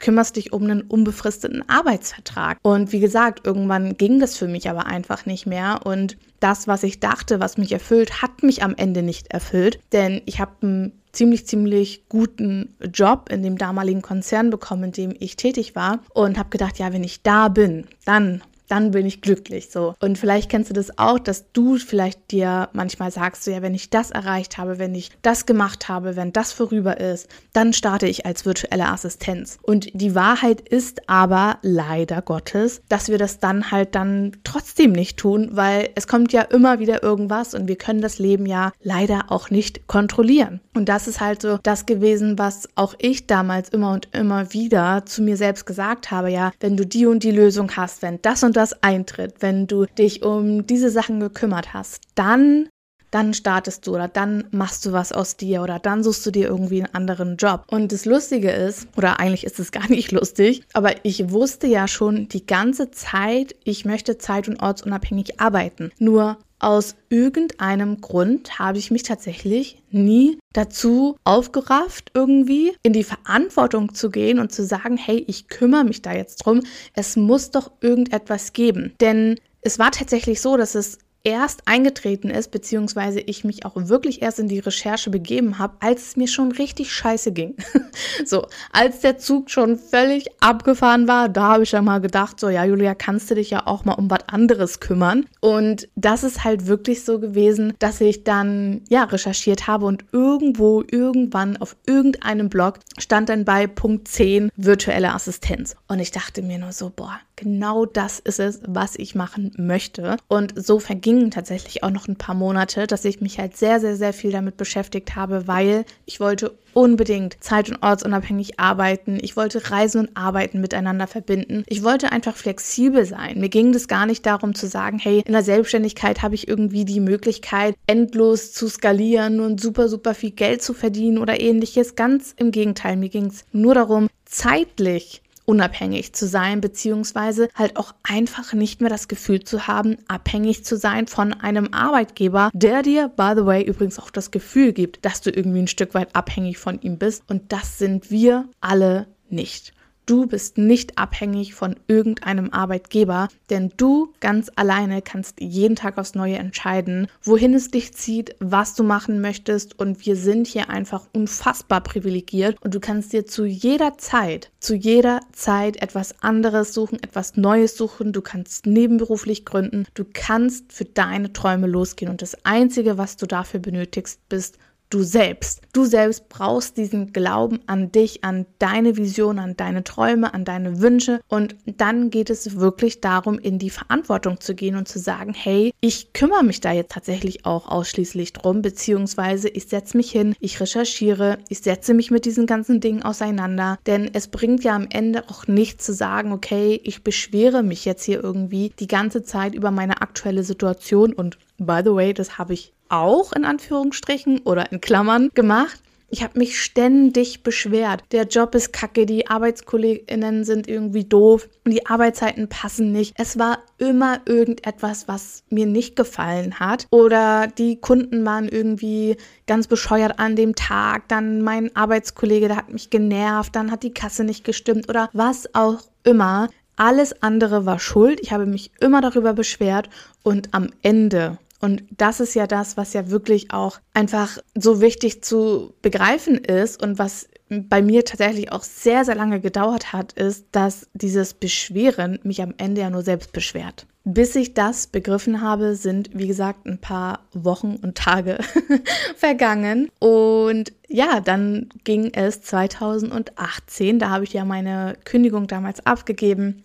kümmerst 0.05 0.35
dich 0.35 0.53
um 0.53 0.61
einen 0.61 0.83
unbefristeten 0.83 1.67
Arbeitsvertrag. 1.67 2.59
Und 2.61 2.91
wie 2.91 2.99
gesagt, 2.99 3.47
irgendwann 3.47 3.97
ging 3.97 4.19
das 4.19 4.37
für 4.37 4.47
mich 4.47 4.69
aber 4.69 4.85
einfach 4.85 5.25
nicht 5.25 5.47
mehr. 5.47 5.79
Und 5.83 6.15
das, 6.39 6.67
was 6.67 6.83
ich 6.83 6.99
dachte, 6.99 7.39
was 7.39 7.57
mich 7.57 7.71
erfüllt, 7.71 8.21
hat 8.21 8.43
mich 8.43 8.61
am 8.61 8.75
Ende 8.75 9.01
nicht 9.01 9.31
erfüllt. 9.31 9.79
Denn 9.93 10.21
ich 10.27 10.39
habe 10.39 10.51
einen 10.61 10.91
ziemlich, 11.11 11.47
ziemlich 11.47 12.07
guten 12.07 12.75
Job 12.93 13.29
in 13.31 13.41
dem 13.41 13.57
damaligen 13.57 14.03
Konzern 14.03 14.51
bekommen, 14.51 14.83
in 14.83 14.91
dem 14.91 15.15
ich 15.17 15.37
tätig 15.37 15.75
war. 15.75 16.01
Und 16.13 16.37
habe 16.37 16.49
gedacht, 16.51 16.77
ja, 16.77 16.93
wenn 16.93 17.03
ich 17.03 17.23
da 17.23 17.47
bin, 17.47 17.87
dann 18.05 18.43
dann 18.67 18.91
bin 18.91 19.05
ich 19.05 19.21
glücklich 19.21 19.69
so. 19.71 19.95
Und 19.99 20.17
vielleicht 20.17 20.49
kennst 20.49 20.69
du 20.69 20.73
das 20.73 20.97
auch, 20.97 21.19
dass 21.19 21.51
du 21.51 21.77
vielleicht 21.77 22.31
dir 22.31 22.69
manchmal 22.73 23.11
sagst, 23.11 23.43
so 23.43 23.51
ja, 23.51 23.61
wenn 23.61 23.73
ich 23.73 23.89
das 23.89 24.11
erreicht 24.11 24.57
habe, 24.57 24.79
wenn 24.79 24.95
ich 24.95 25.11
das 25.21 25.45
gemacht 25.45 25.89
habe, 25.89 26.15
wenn 26.15 26.33
das 26.33 26.51
vorüber 26.51 26.99
ist, 26.99 27.27
dann 27.53 27.73
starte 27.73 28.07
ich 28.07 28.25
als 28.25 28.45
virtuelle 28.45 28.87
Assistenz. 28.87 29.57
Und 29.61 29.89
die 29.93 30.15
Wahrheit 30.15 30.61
ist 30.61 31.07
aber 31.09 31.57
leider 31.61 32.21
Gottes, 32.21 32.81
dass 32.89 33.09
wir 33.09 33.17
das 33.17 33.39
dann 33.39 33.71
halt 33.71 33.95
dann 33.95 34.37
trotzdem 34.43 34.91
nicht 34.91 35.17
tun, 35.17 35.49
weil 35.51 35.89
es 35.95 36.07
kommt 36.07 36.33
ja 36.33 36.41
immer 36.41 36.79
wieder 36.79 37.03
irgendwas 37.03 37.53
und 37.53 37.67
wir 37.67 37.77
können 37.77 38.01
das 38.01 38.19
Leben 38.19 38.45
ja 38.45 38.71
leider 38.81 39.25
auch 39.29 39.49
nicht 39.49 39.87
kontrollieren. 39.87 40.59
Und 40.73 40.89
das 40.89 41.07
ist 41.07 41.21
halt 41.21 41.41
so 41.41 41.59
das 41.63 41.85
gewesen, 41.85 42.37
was 42.37 42.67
auch 42.75 42.95
ich 42.97 43.27
damals 43.27 43.69
immer 43.69 43.91
und 43.91 44.09
immer 44.13 44.53
wieder 44.53 45.05
zu 45.05 45.21
mir 45.21 45.37
selbst 45.37 45.65
gesagt 45.65 46.11
habe, 46.11 46.29
ja, 46.29 46.51
wenn 46.59 46.77
du 46.77 46.85
die 46.85 47.05
und 47.05 47.23
die 47.23 47.31
Lösung 47.31 47.71
hast, 47.75 48.01
wenn 48.01 48.21
das 48.21 48.43
und 48.43 48.54
das 48.55 48.83
eintritt, 48.83 49.35
wenn 49.39 49.67
du 49.67 49.85
dich 49.85 50.23
um 50.23 50.65
diese 50.65 50.89
Sachen 50.89 51.19
gekümmert 51.19 51.73
hast, 51.73 52.01
dann 52.15 52.69
dann 53.15 53.33
startest 53.33 53.87
du 53.87 53.95
oder 53.95 54.09
dann 54.09 54.43
machst 54.51 54.85
du 54.85 54.91
was 54.91 55.13
aus 55.13 55.37
dir 55.37 55.61
oder 55.61 55.79
dann 55.79 56.03
suchst 56.03 56.25
du 56.25 56.31
dir 56.31 56.47
irgendwie 56.47 56.83
einen 56.83 56.93
anderen 56.93 57.37
Job. 57.37 57.63
Und 57.67 57.93
das 57.93 58.03
Lustige 58.03 58.51
ist, 58.51 58.89
oder 58.97 59.21
eigentlich 59.21 59.45
ist 59.45 59.57
es 59.57 59.71
gar 59.71 59.89
nicht 59.89 60.11
lustig, 60.11 60.63
aber 60.73 60.93
ich 61.03 61.31
wusste 61.31 61.65
ja 61.65 61.87
schon 61.87 62.27
die 62.27 62.45
ganze 62.45 62.91
Zeit, 62.91 63.55
ich 63.63 63.85
möchte 63.85 64.17
zeit- 64.17 64.49
und 64.49 64.61
ortsunabhängig 64.61 65.39
arbeiten. 65.39 65.91
Nur 65.97 66.37
aus 66.65 66.95
irgendeinem 67.09 68.01
Grund 68.01 68.57
habe 68.57 68.79
ich 68.79 68.89
mich 68.89 69.03
tatsächlich 69.03 69.83
nie 69.91 70.39
dazu 70.51 71.15
aufgerafft, 71.23 72.09
irgendwie 72.15 72.73
in 72.81 72.91
die 72.91 73.03
Verantwortung 73.03 73.93
zu 73.93 74.09
gehen 74.09 74.39
und 74.39 74.51
zu 74.51 74.65
sagen, 74.65 74.97
hey, 74.97 75.23
ich 75.27 75.47
kümmere 75.47 75.83
mich 75.83 76.01
da 76.01 76.13
jetzt 76.13 76.37
drum. 76.37 76.61
Es 76.93 77.17
muss 77.17 77.51
doch 77.51 77.71
irgendetwas 77.81 78.51
geben. 78.51 78.95
Denn 78.99 79.39
es 79.61 79.77
war 79.77 79.91
tatsächlich 79.91 80.41
so, 80.41 80.57
dass 80.57 80.73
es 80.73 80.97
erst 81.25 81.67
eingetreten 81.67 82.29
ist, 82.29 82.51
beziehungsweise 82.51 83.19
ich 83.19 83.43
mich 83.43 83.65
auch 83.65 83.73
wirklich 83.75 84.21
erst 84.21 84.39
in 84.39 84.47
die 84.47 84.59
Recherche 84.59 85.09
begeben 85.09 85.57
habe, 85.57 85.75
als 85.79 86.09
es 86.09 86.15
mir 86.15 86.27
schon 86.27 86.51
richtig 86.51 86.93
scheiße 86.93 87.31
ging. 87.31 87.55
so, 88.25 88.47
als 88.71 88.99
der 88.99 89.17
Zug 89.17 89.49
schon 89.49 89.77
völlig 89.77 90.27
abgefahren 90.39 91.07
war, 91.07 91.27
da 91.27 91.53
habe 91.53 91.63
ich 91.63 91.71
ja 91.71 91.81
mal 91.81 91.99
gedacht, 91.99 92.39
so, 92.39 92.49
ja, 92.49 92.63
Julia, 92.63 92.95
kannst 92.95 93.29
du 93.31 93.35
dich 93.35 93.49
ja 93.49 93.65
auch 93.65 93.85
mal 93.85 93.93
um 93.93 94.09
was 94.09 94.27
anderes 94.27 94.79
kümmern. 94.79 95.25
Und 95.41 95.89
das 95.95 96.23
ist 96.23 96.43
halt 96.43 96.67
wirklich 96.67 97.03
so 97.03 97.19
gewesen, 97.19 97.73
dass 97.79 97.99
ich 97.99 98.23
dann, 98.23 98.81
ja, 98.89 99.03
recherchiert 99.03 99.67
habe 99.67 99.87
und 99.87 100.05
irgendwo, 100.11 100.83
irgendwann 100.89 101.57
auf 101.57 101.75
irgendeinem 101.87 102.49
Blog 102.49 102.79
stand 102.97 103.29
dann 103.29 103.45
bei 103.45 103.65
Punkt 103.67 104.07
10 104.07 104.51
virtuelle 104.55 105.13
Assistenz. 105.13 105.75
Und 105.87 105.99
ich 105.99 106.11
dachte 106.11 106.43
mir 106.43 106.59
nur 106.59 106.71
so, 106.71 106.91
boah, 106.95 107.19
genau 107.35 107.85
das 107.85 108.19
ist 108.19 108.39
es, 108.39 108.61
was 108.67 108.95
ich 108.95 109.15
machen 109.15 109.53
möchte. 109.57 110.17
Und 110.27 110.53
so 110.55 110.79
vergingen 110.79 111.31
tatsächlich 111.31 111.83
auch 111.83 111.91
noch 111.91 112.07
ein 112.07 112.15
paar 112.15 112.35
Monate, 112.35 112.87
dass 112.87 113.05
ich 113.05 113.21
mich 113.21 113.39
halt 113.39 113.57
sehr, 113.57 113.79
sehr, 113.79 113.95
sehr 113.95 114.13
viel 114.13 114.31
damit 114.31 114.57
beschäftigt 114.57 115.15
habe, 115.15 115.47
weil 115.47 115.85
ich 116.05 116.19
wollte 116.19 116.57
unbedingt 116.73 117.37
zeit- 117.39 117.69
und 117.69 117.81
ortsunabhängig 117.81 118.59
arbeiten. 118.59 119.17
Ich 119.21 119.37
wollte 119.37 119.71
Reisen 119.71 120.01
und 120.01 120.17
Arbeiten 120.17 120.59
miteinander 120.59 121.07
verbinden. 121.07 121.63
Ich 121.67 121.83
wollte 121.83 122.11
einfach 122.11 122.35
flexibel 122.35 123.05
sein. 123.05 123.39
Mir 123.39 123.49
ging 123.49 123.73
es 123.73 123.87
gar 123.87 124.05
nicht 124.05 124.25
darum 124.25 124.53
zu 124.53 124.67
sagen, 124.67 124.99
hey, 124.99 125.23
in 125.25 125.31
der 125.31 125.41
Selbstständigkeit 125.41 126.21
habe 126.21 126.35
ich 126.35 126.47
irgendwie 126.47 126.83
die 126.83 126.99
Möglichkeit, 126.99 127.75
endlos 127.87 128.51
zu 128.51 128.67
skalieren 128.67 129.39
und 129.39 129.61
super, 129.61 129.87
super 129.87 130.13
viel 130.13 130.31
Geld 130.31 130.61
zu 130.61 130.73
verdienen 130.73 131.17
oder 131.17 131.39
ähnliches. 131.39 131.95
Ganz 131.95 132.33
im 132.37 132.51
Gegenteil, 132.51 132.97
mir 132.97 133.09
ging 133.09 133.27
es 133.27 133.45
nur 133.53 133.73
darum, 133.73 134.09
zeitlich 134.25 135.21
unabhängig 135.45 136.13
zu 136.13 136.27
sein, 136.27 136.61
beziehungsweise 136.61 137.49
halt 137.55 137.77
auch 137.77 137.93
einfach 138.03 138.53
nicht 138.53 138.81
mehr 138.81 138.89
das 138.89 139.07
Gefühl 139.07 139.43
zu 139.43 139.67
haben, 139.67 139.97
abhängig 140.07 140.65
zu 140.65 140.77
sein 140.77 141.07
von 141.07 141.33
einem 141.33 141.73
Arbeitgeber, 141.73 142.49
der 142.53 142.81
dir, 142.81 143.09
by 143.09 143.33
the 143.35 143.45
way, 143.45 143.63
übrigens 143.63 143.99
auch 143.99 144.09
das 144.09 144.31
Gefühl 144.31 144.73
gibt, 144.73 145.05
dass 145.05 145.21
du 145.21 145.29
irgendwie 145.29 145.59
ein 145.59 145.67
Stück 145.67 145.93
weit 145.93 146.15
abhängig 146.15 146.57
von 146.57 146.81
ihm 146.81 146.97
bist. 146.97 147.23
Und 147.29 147.51
das 147.51 147.77
sind 147.77 148.11
wir 148.11 148.49
alle 148.61 149.07
nicht. 149.29 149.73
Du 150.05 150.27
bist 150.27 150.59
nicht 150.59 150.99
abhängig 150.99 151.55
von 151.55 151.75
irgendeinem 151.87 152.53
Arbeitgeber, 152.53 153.27
denn 153.49 153.71
du 153.75 154.13
ganz 154.19 154.51
alleine 154.55 155.01
kannst 155.01 155.41
jeden 155.41 155.75
Tag 155.75 155.97
aufs 155.97 156.13
Neue 156.13 156.35
entscheiden, 156.35 157.07
wohin 157.23 157.55
es 157.55 157.71
dich 157.71 157.93
zieht, 157.95 158.35
was 158.39 158.75
du 158.75 158.83
machen 158.83 159.19
möchtest. 159.19 159.79
Und 159.79 160.05
wir 160.05 160.15
sind 160.15 160.45
hier 160.45 160.69
einfach 160.69 161.07
unfassbar 161.13 161.81
privilegiert. 161.81 162.57
Und 162.61 162.75
du 162.75 162.79
kannst 162.79 163.13
dir 163.13 163.25
zu 163.25 163.45
jeder 163.45 163.97
Zeit, 163.97 164.51
zu 164.59 164.75
jeder 164.75 165.21
Zeit 165.31 165.81
etwas 165.81 166.21
anderes 166.21 166.75
suchen, 166.75 167.01
etwas 167.01 167.35
Neues 167.35 167.75
suchen, 167.75 168.13
du 168.13 168.21
kannst 168.21 168.67
nebenberuflich 168.67 169.43
gründen, 169.43 169.85
du 169.95 170.05
kannst 170.13 170.71
für 170.71 170.85
deine 170.85 171.33
Träume 171.33 171.65
losgehen. 171.65 172.11
Und 172.11 172.21
das 172.21 172.45
Einzige, 172.45 172.99
was 172.99 173.17
du 173.17 173.25
dafür 173.25 173.59
benötigst, 173.59 174.19
bist 174.29 174.59
du 174.89 175.03
selbst. 175.03 175.61
Du 175.73 175.85
selbst 175.85 176.29
brauchst 176.29 176.77
diesen 176.77 177.11
Glauben 177.11 177.59
an 177.67 177.91
dich, 177.91 178.23
an 178.23 178.45
deine 178.59 178.97
Vision, 178.97 179.39
an 179.39 179.57
deine 179.57 179.83
Träume, 179.83 180.33
an 180.33 180.45
deine 180.45 180.79
Wünsche. 180.81 181.19
Und 181.27 181.55
dann 181.65 182.09
geht 182.09 182.29
es 182.29 182.57
wirklich 182.57 183.01
darum, 183.01 183.37
in 183.39 183.59
die 183.59 183.69
Verantwortung 183.69 184.39
zu 184.39 184.55
gehen 184.55 184.75
und 184.75 184.87
zu 184.87 184.99
sagen, 184.99 185.33
hey, 185.33 185.73
ich 185.81 186.13
kümmere 186.13 186.43
mich 186.43 186.61
da 186.61 186.71
jetzt 186.71 186.91
tatsächlich 186.91 187.45
auch 187.45 187.67
ausschließlich 187.67 188.33
drum, 188.33 188.61
beziehungsweise 188.61 189.49
ich 189.49 189.67
setze 189.67 189.97
mich 189.97 190.11
hin, 190.11 190.35
ich 190.39 190.59
recherchiere, 190.59 191.39
ich 191.49 191.59
setze 191.59 191.93
mich 191.93 192.11
mit 192.11 192.25
diesen 192.25 192.45
ganzen 192.45 192.79
Dingen 192.79 193.03
auseinander. 193.03 193.77
Denn 193.85 194.09
es 194.13 194.27
bringt 194.27 194.63
ja 194.63 194.75
am 194.75 194.87
Ende 194.89 195.29
auch 195.29 195.47
nichts 195.47 195.85
zu 195.85 195.93
sagen, 195.93 196.31
okay, 196.31 196.79
ich 196.83 197.03
beschwere 197.03 197.63
mich 197.63 197.85
jetzt 197.85 198.03
hier 198.03 198.23
irgendwie 198.23 198.71
die 198.79 198.87
ganze 198.87 199.23
Zeit 199.23 199.55
über 199.55 199.71
meine 199.71 200.01
aktuelle 200.01 200.43
Situation 200.43 201.13
und 201.13 201.37
By 201.57 201.81
the 201.85 201.93
way, 201.93 202.13
das 202.13 202.37
habe 202.37 202.53
ich 202.53 202.73
auch 202.89 203.33
in 203.33 203.45
Anführungsstrichen 203.45 204.39
oder 204.39 204.71
in 204.71 204.81
Klammern 204.81 205.29
gemacht. 205.33 205.81
Ich 206.09 206.23
habe 206.23 206.37
mich 206.37 206.61
ständig 206.61 207.41
beschwert. 207.43 208.03
Der 208.11 208.23
Job 208.23 208.53
ist 208.53 208.71
kacke, 208.71 209.05
die 209.05 209.27
Arbeitskolleginnen 209.27 210.43
sind 210.43 210.67
irgendwie 210.67 211.03
doof 211.03 211.49
und 211.65 211.71
die 211.71 211.87
Arbeitszeiten 211.87 212.47
passen 212.47 212.91
nicht. 212.91 213.15
Es 213.17 213.39
war 213.39 213.59
immer 213.79 214.21
irgendetwas, 214.25 215.07
was 215.07 215.43
mir 215.49 215.65
nicht 215.65 215.95
gefallen 215.95 216.59
hat. 216.59 216.87
Oder 216.91 217.47
die 217.47 217.81
Kunden 217.81 218.23
waren 218.23 218.47
irgendwie 218.47 219.17
ganz 219.47 219.67
bescheuert 219.67 220.19
an 220.19 220.35
dem 220.35 220.55
Tag. 220.55 221.09
Dann 221.09 221.41
mein 221.41 221.75
Arbeitskollege, 221.75 222.47
der 222.47 222.57
hat 222.57 222.71
mich 222.71 222.91
genervt. 222.91 223.55
Dann 223.55 223.71
hat 223.71 223.83
die 223.83 223.93
Kasse 223.93 224.23
nicht 224.23 224.43
gestimmt 224.43 224.87
oder 224.87 225.09
was 225.11 225.53
auch 225.55 225.79
immer. 226.03 226.49
Alles 226.77 227.21
andere 227.23 227.65
war 227.65 227.79
schuld. 227.79 228.19
Ich 228.21 228.31
habe 228.31 228.45
mich 228.45 228.71
immer 228.79 229.01
darüber 229.01 229.33
beschwert 229.33 229.89
und 230.23 230.53
am 230.53 230.69
Ende 230.81 231.39
und 231.61 231.83
das 231.89 232.19
ist 232.19 232.35
ja 232.35 232.47
das, 232.47 232.77
was 232.77 232.93
ja 232.93 233.09
wirklich 233.09 233.51
auch 233.51 233.79
einfach 233.93 234.37
so 234.55 234.81
wichtig 234.81 235.23
zu 235.23 235.73
begreifen 235.81 236.37
ist 236.37 236.81
und 236.81 236.99
was 236.99 237.27
bei 237.49 237.81
mir 237.81 238.03
tatsächlich 238.03 238.51
auch 238.51 238.63
sehr, 238.63 239.05
sehr 239.05 239.15
lange 239.15 239.39
gedauert 239.39 239.93
hat, 239.93 240.13
ist, 240.13 240.47
dass 240.51 240.87
dieses 240.93 241.33
Beschweren 241.33 242.19
mich 242.23 242.41
am 242.41 242.53
Ende 242.57 242.81
ja 242.81 242.89
nur 242.89 243.03
selbst 243.03 243.33
beschwert. 243.33 243.85
Bis 244.03 244.35
ich 244.35 244.53
das 244.53 244.87
begriffen 244.87 245.41
habe, 245.41 245.75
sind, 245.75 246.09
wie 246.13 246.27
gesagt, 246.27 246.65
ein 246.65 246.79
paar 246.79 247.21
Wochen 247.33 247.77
und 247.81 247.95
Tage 247.97 248.37
vergangen. 249.15 249.89
Und 249.99 250.73
ja, 250.87 251.21
dann 251.21 251.69
ging 251.83 252.11
es 252.13 252.41
2018. 252.41 253.97
Da 253.97 254.09
habe 254.09 254.23
ich 254.23 254.33
ja 254.33 254.45
meine 254.45 254.95
Kündigung 255.05 255.47
damals 255.47 255.85
abgegeben 255.85 256.63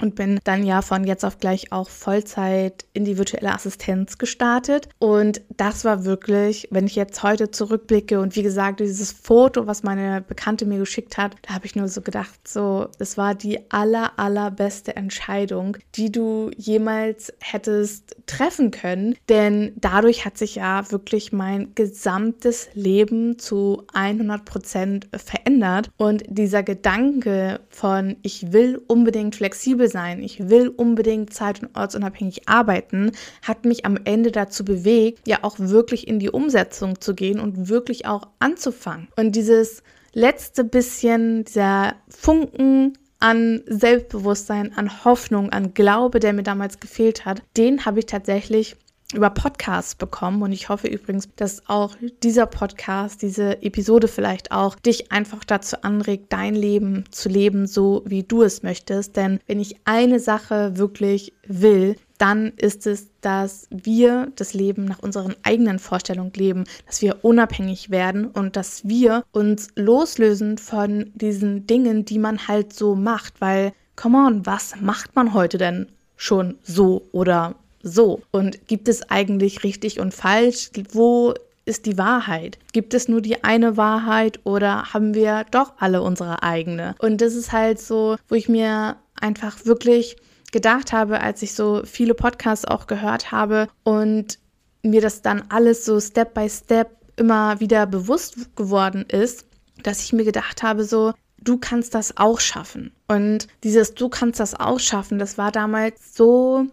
und 0.00 0.14
bin 0.14 0.40
dann 0.44 0.64
ja 0.64 0.82
von 0.82 1.04
jetzt 1.04 1.24
auf 1.24 1.38
gleich 1.38 1.70
auch 1.72 1.88
Vollzeit 1.88 2.84
in 2.92 3.04
die 3.04 3.18
virtuelle 3.18 3.52
Assistenz 3.52 4.18
gestartet. 4.18 4.88
Und 4.98 5.42
das 5.56 5.84
war 5.84 6.04
wirklich, 6.04 6.68
wenn 6.70 6.86
ich 6.86 6.96
jetzt 6.96 7.22
heute 7.22 7.50
zurückblicke 7.50 8.20
und 8.20 8.34
wie 8.34 8.42
gesagt, 8.42 8.80
dieses 8.80 9.12
Foto, 9.12 9.66
was 9.66 9.82
meine 9.82 10.20
Bekannte 10.22 10.66
mir 10.66 10.78
geschickt 10.78 11.18
hat, 11.18 11.36
da 11.42 11.54
habe 11.54 11.66
ich 11.66 11.76
nur 11.76 11.88
so 11.88 12.00
gedacht, 12.00 12.48
so, 12.48 12.88
es 12.98 13.16
war 13.16 13.34
die 13.34 13.70
aller, 13.70 14.18
allerbeste 14.18 14.96
Entscheidung, 14.96 15.76
die 15.94 16.10
du 16.10 16.50
jemals 16.56 17.32
hättest 17.40 18.16
treffen 18.26 18.70
können. 18.70 19.14
Denn 19.28 19.72
dadurch 19.76 20.24
hat 20.24 20.38
sich 20.38 20.56
ja 20.56 20.90
wirklich 20.90 21.32
mein 21.32 21.74
gesamtes 21.74 22.68
Leben 22.74 23.38
zu 23.38 23.84
100 23.92 24.44
Prozent 24.44 25.08
verändert. 25.14 25.90
Und 25.96 26.24
dieser 26.26 26.62
Gedanke 26.62 27.60
von, 27.68 28.16
ich 28.22 28.52
will 28.52 28.80
unbedingt 28.88 29.36
flexibel 29.36 29.91
sein, 29.92 30.22
ich 30.22 30.48
will 30.48 30.68
unbedingt 30.68 31.32
zeit- 31.32 31.62
und 31.62 31.76
ortsunabhängig 31.76 32.48
arbeiten, 32.48 33.12
hat 33.42 33.64
mich 33.64 33.86
am 33.86 33.98
Ende 34.04 34.32
dazu 34.32 34.64
bewegt, 34.64 35.26
ja 35.26 35.38
auch 35.42 35.58
wirklich 35.58 36.08
in 36.08 36.18
die 36.18 36.30
Umsetzung 36.30 37.00
zu 37.00 37.14
gehen 37.14 37.38
und 37.38 37.68
wirklich 37.68 38.06
auch 38.06 38.28
anzufangen. 38.38 39.08
Und 39.16 39.36
dieses 39.36 39.82
letzte 40.12 40.64
bisschen, 40.64 41.44
dieser 41.44 41.94
Funken 42.08 42.94
an 43.22 43.62
Selbstbewusstsein, 43.66 44.72
an 44.76 45.04
Hoffnung, 45.04 45.50
an 45.50 45.74
Glaube, 45.74 46.18
der 46.18 46.32
mir 46.32 46.42
damals 46.42 46.80
gefehlt 46.80 47.24
hat, 47.24 47.40
den 47.56 47.84
habe 47.84 48.00
ich 48.00 48.06
tatsächlich 48.06 48.76
über 49.12 49.30
Podcasts 49.30 49.94
bekommen. 49.94 50.42
Und 50.42 50.52
ich 50.52 50.68
hoffe 50.68 50.88
übrigens, 50.88 51.28
dass 51.36 51.68
auch 51.68 51.96
dieser 52.22 52.46
Podcast, 52.46 53.22
diese 53.22 53.62
Episode 53.62 54.08
vielleicht 54.08 54.52
auch 54.52 54.74
dich 54.76 55.12
einfach 55.12 55.44
dazu 55.44 55.82
anregt, 55.82 56.32
dein 56.32 56.54
Leben 56.54 57.04
zu 57.10 57.28
leben, 57.28 57.66
so 57.66 58.02
wie 58.06 58.22
du 58.22 58.42
es 58.42 58.62
möchtest. 58.62 59.16
Denn 59.16 59.40
wenn 59.46 59.60
ich 59.60 59.76
eine 59.84 60.20
Sache 60.20 60.76
wirklich 60.76 61.32
will, 61.46 61.96
dann 62.18 62.52
ist 62.56 62.86
es, 62.86 63.08
dass 63.20 63.66
wir 63.70 64.30
das 64.36 64.54
Leben 64.54 64.84
nach 64.84 65.00
unseren 65.00 65.34
eigenen 65.42 65.80
Vorstellungen 65.80 66.32
leben, 66.34 66.64
dass 66.86 67.02
wir 67.02 67.24
unabhängig 67.24 67.90
werden 67.90 68.26
und 68.26 68.54
dass 68.54 68.86
wir 68.86 69.24
uns 69.32 69.70
loslösen 69.74 70.56
von 70.56 71.10
diesen 71.14 71.66
Dingen, 71.66 72.04
die 72.04 72.20
man 72.20 72.46
halt 72.46 72.72
so 72.72 72.94
macht. 72.94 73.40
Weil, 73.40 73.72
come 73.96 74.18
on, 74.18 74.46
was 74.46 74.80
macht 74.80 75.16
man 75.16 75.34
heute 75.34 75.58
denn 75.58 75.88
schon 76.16 76.58
so 76.62 77.08
oder 77.10 77.56
so. 77.82 78.22
Und 78.30 78.66
gibt 78.68 78.88
es 78.88 79.10
eigentlich 79.10 79.64
richtig 79.64 80.00
und 80.00 80.14
falsch? 80.14 80.70
Wo 80.92 81.34
ist 81.64 81.86
die 81.86 81.98
Wahrheit? 81.98 82.58
Gibt 82.72 82.94
es 82.94 83.08
nur 83.08 83.20
die 83.20 83.44
eine 83.44 83.76
Wahrheit 83.76 84.40
oder 84.44 84.92
haben 84.92 85.14
wir 85.14 85.44
doch 85.50 85.74
alle 85.78 86.02
unsere 86.02 86.42
eigene? 86.42 86.94
Und 86.98 87.20
das 87.20 87.34
ist 87.34 87.52
halt 87.52 87.80
so, 87.80 88.16
wo 88.28 88.34
ich 88.34 88.48
mir 88.48 88.96
einfach 89.20 89.64
wirklich 89.64 90.16
gedacht 90.50 90.92
habe, 90.92 91.20
als 91.20 91.42
ich 91.42 91.54
so 91.54 91.82
viele 91.84 92.14
Podcasts 92.14 92.64
auch 92.64 92.86
gehört 92.86 93.32
habe 93.32 93.68
und 93.84 94.38
mir 94.82 95.00
das 95.00 95.22
dann 95.22 95.44
alles 95.48 95.84
so 95.84 96.00
Step 96.00 96.34
by 96.34 96.48
Step 96.48 96.90
immer 97.16 97.60
wieder 97.60 97.86
bewusst 97.86 98.56
geworden 98.56 99.04
ist, 99.08 99.46
dass 99.82 100.02
ich 100.02 100.12
mir 100.12 100.24
gedacht 100.24 100.62
habe, 100.62 100.84
so, 100.84 101.12
du 101.38 101.58
kannst 101.58 101.94
das 101.94 102.16
auch 102.16 102.40
schaffen. 102.40 102.92
Und 103.08 103.48
dieses 103.64 103.94
Du 103.94 104.08
kannst 104.08 104.40
das 104.40 104.58
auch 104.58 104.80
schaffen, 104.80 105.18
das 105.18 105.38
war 105.38 105.52
damals 105.52 106.14
so 106.14 106.66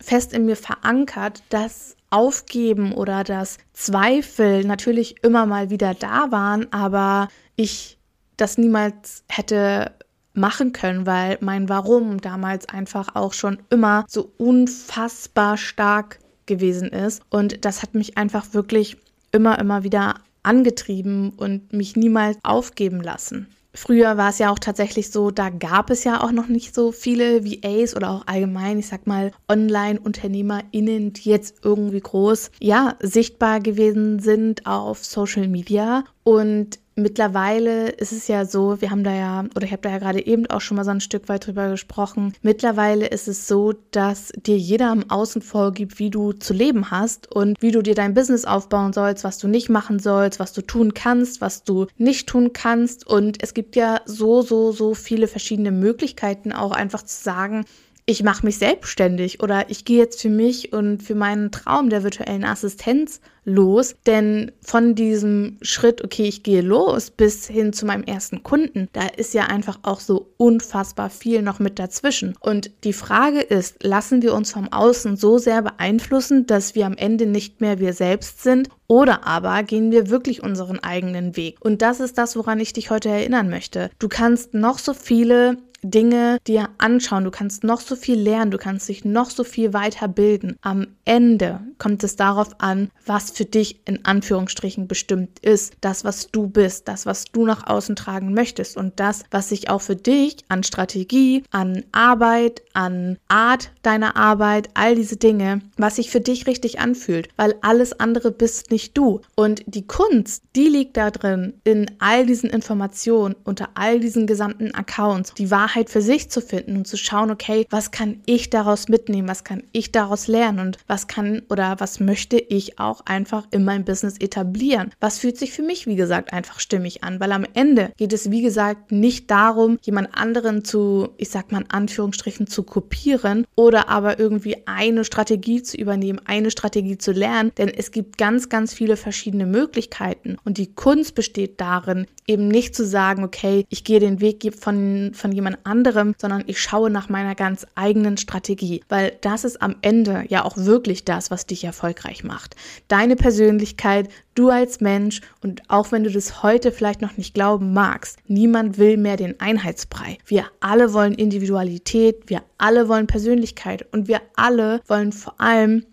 fest 0.00 0.32
in 0.32 0.46
mir 0.46 0.56
verankert, 0.56 1.42
dass 1.48 1.96
Aufgeben 2.10 2.92
oder 2.92 3.24
das 3.24 3.58
Zweifel 3.72 4.64
natürlich 4.64 5.22
immer 5.24 5.46
mal 5.46 5.70
wieder 5.70 5.94
da 5.94 6.30
waren, 6.30 6.72
aber 6.72 7.28
ich 7.56 7.98
das 8.36 8.58
niemals 8.58 9.24
hätte 9.28 9.92
machen 10.34 10.72
können, 10.72 11.06
weil 11.06 11.38
mein 11.40 11.68
Warum 11.68 12.20
damals 12.20 12.68
einfach 12.68 13.14
auch 13.14 13.32
schon 13.32 13.58
immer 13.70 14.04
so 14.08 14.30
unfassbar 14.36 15.56
stark 15.56 16.18
gewesen 16.44 16.88
ist. 16.88 17.22
Und 17.30 17.64
das 17.64 17.82
hat 17.82 17.94
mich 17.94 18.18
einfach 18.18 18.52
wirklich 18.52 18.98
immer, 19.32 19.58
immer 19.58 19.82
wieder 19.82 20.16
angetrieben 20.42 21.30
und 21.30 21.72
mich 21.72 21.96
niemals 21.96 22.38
aufgeben 22.42 23.00
lassen. 23.00 23.48
Früher 23.76 24.16
war 24.16 24.30
es 24.30 24.38
ja 24.38 24.50
auch 24.50 24.58
tatsächlich 24.58 25.10
so, 25.10 25.30
da 25.30 25.50
gab 25.50 25.90
es 25.90 26.04
ja 26.04 26.22
auch 26.22 26.32
noch 26.32 26.48
nicht 26.48 26.74
so 26.74 26.92
viele 26.92 27.44
VAs 27.44 27.94
oder 27.94 28.10
auch 28.10 28.26
allgemein, 28.26 28.78
ich 28.78 28.88
sag 28.88 29.06
mal, 29.06 29.32
Online-UnternehmerInnen, 29.48 31.12
die 31.12 31.28
jetzt 31.28 31.56
irgendwie 31.62 32.00
groß, 32.00 32.50
ja, 32.60 32.96
sichtbar 33.00 33.60
gewesen 33.60 34.18
sind 34.18 34.66
auf 34.66 35.04
Social 35.04 35.46
Media. 35.46 36.04
Und 36.24 36.78
Mittlerweile 36.98 37.90
ist 37.90 38.12
es 38.12 38.26
ja 38.26 38.46
so, 38.46 38.80
wir 38.80 38.90
haben 38.90 39.04
da 39.04 39.14
ja, 39.14 39.44
oder 39.54 39.66
ich 39.66 39.72
habe 39.72 39.82
da 39.82 39.90
ja 39.90 39.98
gerade 39.98 40.24
eben 40.26 40.46
auch 40.46 40.62
schon 40.62 40.78
mal 40.78 40.84
so 40.84 40.92
ein 40.92 41.02
Stück 41.02 41.28
weit 41.28 41.46
drüber 41.46 41.68
gesprochen. 41.68 42.32
Mittlerweile 42.40 43.06
ist 43.06 43.28
es 43.28 43.46
so, 43.46 43.74
dass 43.90 44.32
dir 44.34 44.56
jeder 44.56 44.90
im 44.92 45.10
Außen 45.10 45.42
vorgibt, 45.42 45.98
wie 45.98 46.08
du 46.08 46.32
zu 46.32 46.54
leben 46.54 46.90
hast 46.90 47.30
und 47.30 47.60
wie 47.60 47.70
du 47.70 47.82
dir 47.82 47.94
dein 47.94 48.14
Business 48.14 48.46
aufbauen 48.46 48.94
sollst, 48.94 49.24
was 49.24 49.36
du 49.36 49.46
nicht 49.46 49.68
machen 49.68 49.98
sollst, 49.98 50.40
was 50.40 50.54
du 50.54 50.62
tun 50.62 50.94
kannst, 50.94 51.42
was 51.42 51.64
du 51.64 51.86
nicht 51.98 52.30
tun 52.30 52.54
kannst. 52.54 53.06
Und 53.06 53.42
es 53.42 53.52
gibt 53.52 53.76
ja 53.76 54.00
so, 54.06 54.40
so, 54.40 54.72
so 54.72 54.94
viele 54.94 55.28
verschiedene 55.28 55.72
Möglichkeiten, 55.72 56.54
auch 56.54 56.72
einfach 56.72 57.02
zu 57.02 57.22
sagen, 57.22 57.66
ich 58.08 58.22
mache 58.22 58.46
mich 58.46 58.58
selbstständig 58.58 59.42
oder 59.42 59.68
ich 59.68 59.84
gehe 59.84 59.98
jetzt 59.98 60.22
für 60.22 60.30
mich 60.30 60.72
und 60.72 61.02
für 61.02 61.16
meinen 61.16 61.50
Traum 61.50 61.90
der 61.90 62.04
virtuellen 62.04 62.44
Assistenz 62.44 63.20
los. 63.44 63.96
Denn 64.06 64.52
von 64.60 64.94
diesem 64.94 65.58
Schritt, 65.62 66.04
okay, 66.04 66.24
ich 66.24 66.44
gehe 66.44 66.60
los, 66.60 67.10
bis 67.10 67.48
hin 67.48 67.72
zu 67.72 67.84
meinem 67.84 68.04
ersten 68.04 68.44
Kunden, 68.44 68.88
da 68.92 69.06
ist 69.06 69.34
ja 69.34 69.46
einfach 69.46 69.80
auch 69.82 69.98
so 69.98 70.32
unfassbar 70.36 71.10
viel 71.10 71.42
noch 71.42 71.58
mit 71.58 71.80
dazwischen. 71.80 72.36
Und 72.38 72.70
die 72.84 72.92
Frage 72.92 73.40
ist, 73.40 73.82
lassen 73.82 74.22
wir 74.22 74.34
uns 74.34 74.52
vom 74.52 74.72
Außen 74.72 75.16
so 75.16 75.38
sehr 75.38 75.62
beeinflussen, 75.62 76.46
dass 76.46 76.76
wir 76.76 76.86
am 76.86 76.96
Ende 76.96 77.26
nicht 77.26 77.60
mehr 77.60 77.80
wir 77.80 77.92
selbst 77.92 78.42
sind? 78.42 78.68
Oder 78.88 79.26
aber 79.26 79.64
gehen 79.64 79.90
wir 79.90 80.10
wirklich 80.10 80.44
unseren 80.44 80.78
eigenen 80.78 81.36
Weg? 81.36 81.56
Und 81.60 81.82
das 81.82 81.98
ist 81.98 82.18
das, 82.18 82.36
woran 82.36 82.60
ich 82.60 82.72
dich 82.72 82.90
heute 82.90 83.08
erinnern 83.08 83.50
möchte. 83.50 83.90
Du 83.98 84.08
kannst 84.08 84.54
noch 84.54 84.78
so 84.78 84.94
viele 84.94 85.56
Dinge 85.90 86.38
dir 86.46 86.68
anschauen, 86.78 87.24
du 87.24 87.30
kannst 87.30 87.64
noch 87.64 87.80
so 87.80 87.96
viel 87.96 88.18
lernen, 88.18 88.50
du 88.50 88.58
kannst 88.58 88.88
dich 88.88 89.04
noch 89.04 89.30
so 89.30 89.44
viel 89.44 89.72
weiterbilden. 89.72 90.56
Am 90.60 90.86
Ende 91.04 91.60
kommt 91.78 92.02
es 92.04 92.16
darauf 92.16 92.60
an, 92.60 92.90
was 93.04 93.30
für 93.30 93.44
dich 93.44 93.80
in 93.86 94.04
Anführungsstrichen 94.04 94.88
bestimmt 94.88 95.38
ist. 95.40 95.74
Das, 95.80 96.04
was 96.04 96.30
du 96.30 96.48
bist, 96.48 96.88
das, 96.88 97.06
was 97.06 97.24
du 97.26 97.44
nach 97.44 97.66
außen 97.66 97.96
tragen 97.96 98.34
möchtest 98.34 98.76
und 98.76 98.98
das, 98.98 99.24
was 99.30 99.48
sich 99.48 99.70
auch 99.70 99.80
für 99.80 99.96
dich 99.96 100.38
an 100.48 100.62
Strategie, 100.62 101.44
an 101.50 101.84
Arbeit, 101.92 102.62
an 102.72 103.18
Art 103.28 103.70
deiner 103.82 104.16
Arbeit, 104.16 104.68
all 104.74 104.94
diese 104.94 105.16
Dinge, 105.16 105.60
was 105.76 105.96
sich 105.96 106.10
für 106.10 106.20
dich 106.20 106.46
richtig 106.46 106.80
anfühlt, 106.80 107.28
weil 107.36 107.54
alles 107.62 107.98
andere 108.00 108.30
bist 108.30 108.70
nicht 108.70 108.96
du. 108.96 109.20
Und 109.34 109.62
die 109.66 109.86
Kunst, 109.86 110.42
die 110.54 110.68
liegt 110.68 110.96
da 110.96 111.10
drin, 111.10 111.54
in 111.64 111.90
all 111.98 112.26
diesen 112.26 112.50
Informationen, 112.50 113.36
unter 113.44 113.70
all 113.74 114.00
diesen 114.00 114.26
gesamten 114.26 114.74
Accounts, 114.74 115.34
die 115.34 115.50
Wahrheit 115.50 115.75
für 115.84 116.02
sich 116.02 116.30
zu 116.30 116.40
finden 116.40 116.76
und 116.78 116.86
zu 116.86 116.96
schauen, 116.96 117.30
okay, 117.30 117.66
was 117.70 117.90
kann 117.90 118.22
ich 118.26 118.50
daraus 118.50 118.88
mitnehmen, 118.88 119.28
was 119.28 119.44
kann 119.44 119.62
ich 119.72 119.92
daraus 119.92 120.26
lernen? 120.26 120.58
Und 120.60 120.78
was 120.86 121.06
kann 121.06 121.42
oder 121.50 121.76
was 121.78 122.00
möchte 122.00 122.38
ich 122.38 122.78
auch 122.78 123.02
einfach 123.04 123.46
in 123.50 123.64
meinem 123.64 123.84
Business 123.84 124.18
etablieren. 124.18 124.90
Was 125.00 125.18
fühlt 125.18 125.38
sich 125.38 125.52
für 125.52 125.62
mich, 125.62 125.86
wie 125.86 125.96
gesagt, 125.96 126.32
einfach 126.32 126.60
stimmig 126.60 127.04
an, 127.04 127.20
weil 127.20 127.32
am 127.32 127.44
Ende 127.54 127.92
geht 127.96 128.12
es, 128.12 128.30
wie 128.30 128.42
gesagt, 128.42 128.92
nicht 128.92 129.30
darum, 129.30 129.78
jemand 129.82 130.16
anderen 130.16 130.64
zu, 130.64 131.10
ich 131.16 131.30
sag 131.30 131.52
mal 131.52 131.62
in 131.62 131.70
Anführungsstrichen, 131.70 132.46
zu 132.46 132.62
kopieren 132.62 133.46
oder 133.54 133.88
aber 133.88 134.18
irgendwie 134.18 134.66
eine 134.66 135.04
Strategie 135.04 135.62
zu 135.62 135.76
übernehmen, 135.76 136.20
eine 136.24 136.50
Strategie 136.50 136.98
zu 136.98 137.12
lernen, 137.12 137.52
denn 137.58 137.68
es 137.68 137.90
gibt 137.90 138.18
ganz, 138.18 138.48
ganz 138.48 138.72
viele 138.72 138.96
verschiedene 138.96 139.46
Möglichkeiten. 139.46 140.36
Und 140.44 140.58
die 140.58 140.74
Kunst 140.74 141.14
besteht 141.14 141.60
darin, 141.60 142.06
eben 142.26 142.48
nicht 142.48 142.74
zu 142.74 142.84
sagen, 142.84 143.24
okay, 143.24 143.64
ich 143.68 143.84
gehe 143.84 144.00
den 144.00 144.20
Weg 144.20 144.36
von, 144.58 145.12
von 145.14 145.32
jemand 145.32 145.58
anderem, 145.66 146.14
sondern 146.18 146.44
ich 146.46 146.60
schaue 146.60 146.90
nach 146.90 147.08
meiner 147.08 147.34
ganz 147.34 147.66
eigenen 147.74 148.16
Strategie, 148.16 148.82
weil 148.88 149.16
das 149.20 149.44
ist 149.44 149.60
am 149.60 149.76
Ende 149.82 150.24
ja 150.28 150.44
auch 150.44 150.56
wirklich 150.56 151.04
das, 151.04 151.30
was 151.30 151.46
dich 151.46 151.64
erfolgreich 151.64 152.24
macht. 152.24 152.56
Deine 152.88 153.16
Persönlichkeit, 153.16 154.08
du 154.34 154.50
als 154.50 154.80
Mensch 154.80 155.20
und 155.42 155.62
auch 155.68 155.92
wenn 155.92 156.04
du 156.04 156.10
das 156.10 156.42
heute 156.42 156.72
vielleicht 156.72 157.02
noch 157.02 157.16
nicht 157.16 157.34
glauben 157.34 157.72
magst, 157.72 158.18
niemand 158.26 158.78
will 158.78 158.96
mehr 158.96 159.16
den 159.16 159.40
Einheitsbrei. 159.40 160.18
Wir 160.26 160.46
alle 160.60 160.92
wollen 160.92 161.14
Individualität, 161.14 162.24
wir 162.26 162.42
alle 162.58 162.88
wollen 162.88 163.06
Persönlichkeit 163.06 163.86
und 163.92 164.08
wir 164.08 164.20
alle 164.36 164.80
wollen 164.86 165.12
vor 165.12 165.40
allem, 165.40 165.84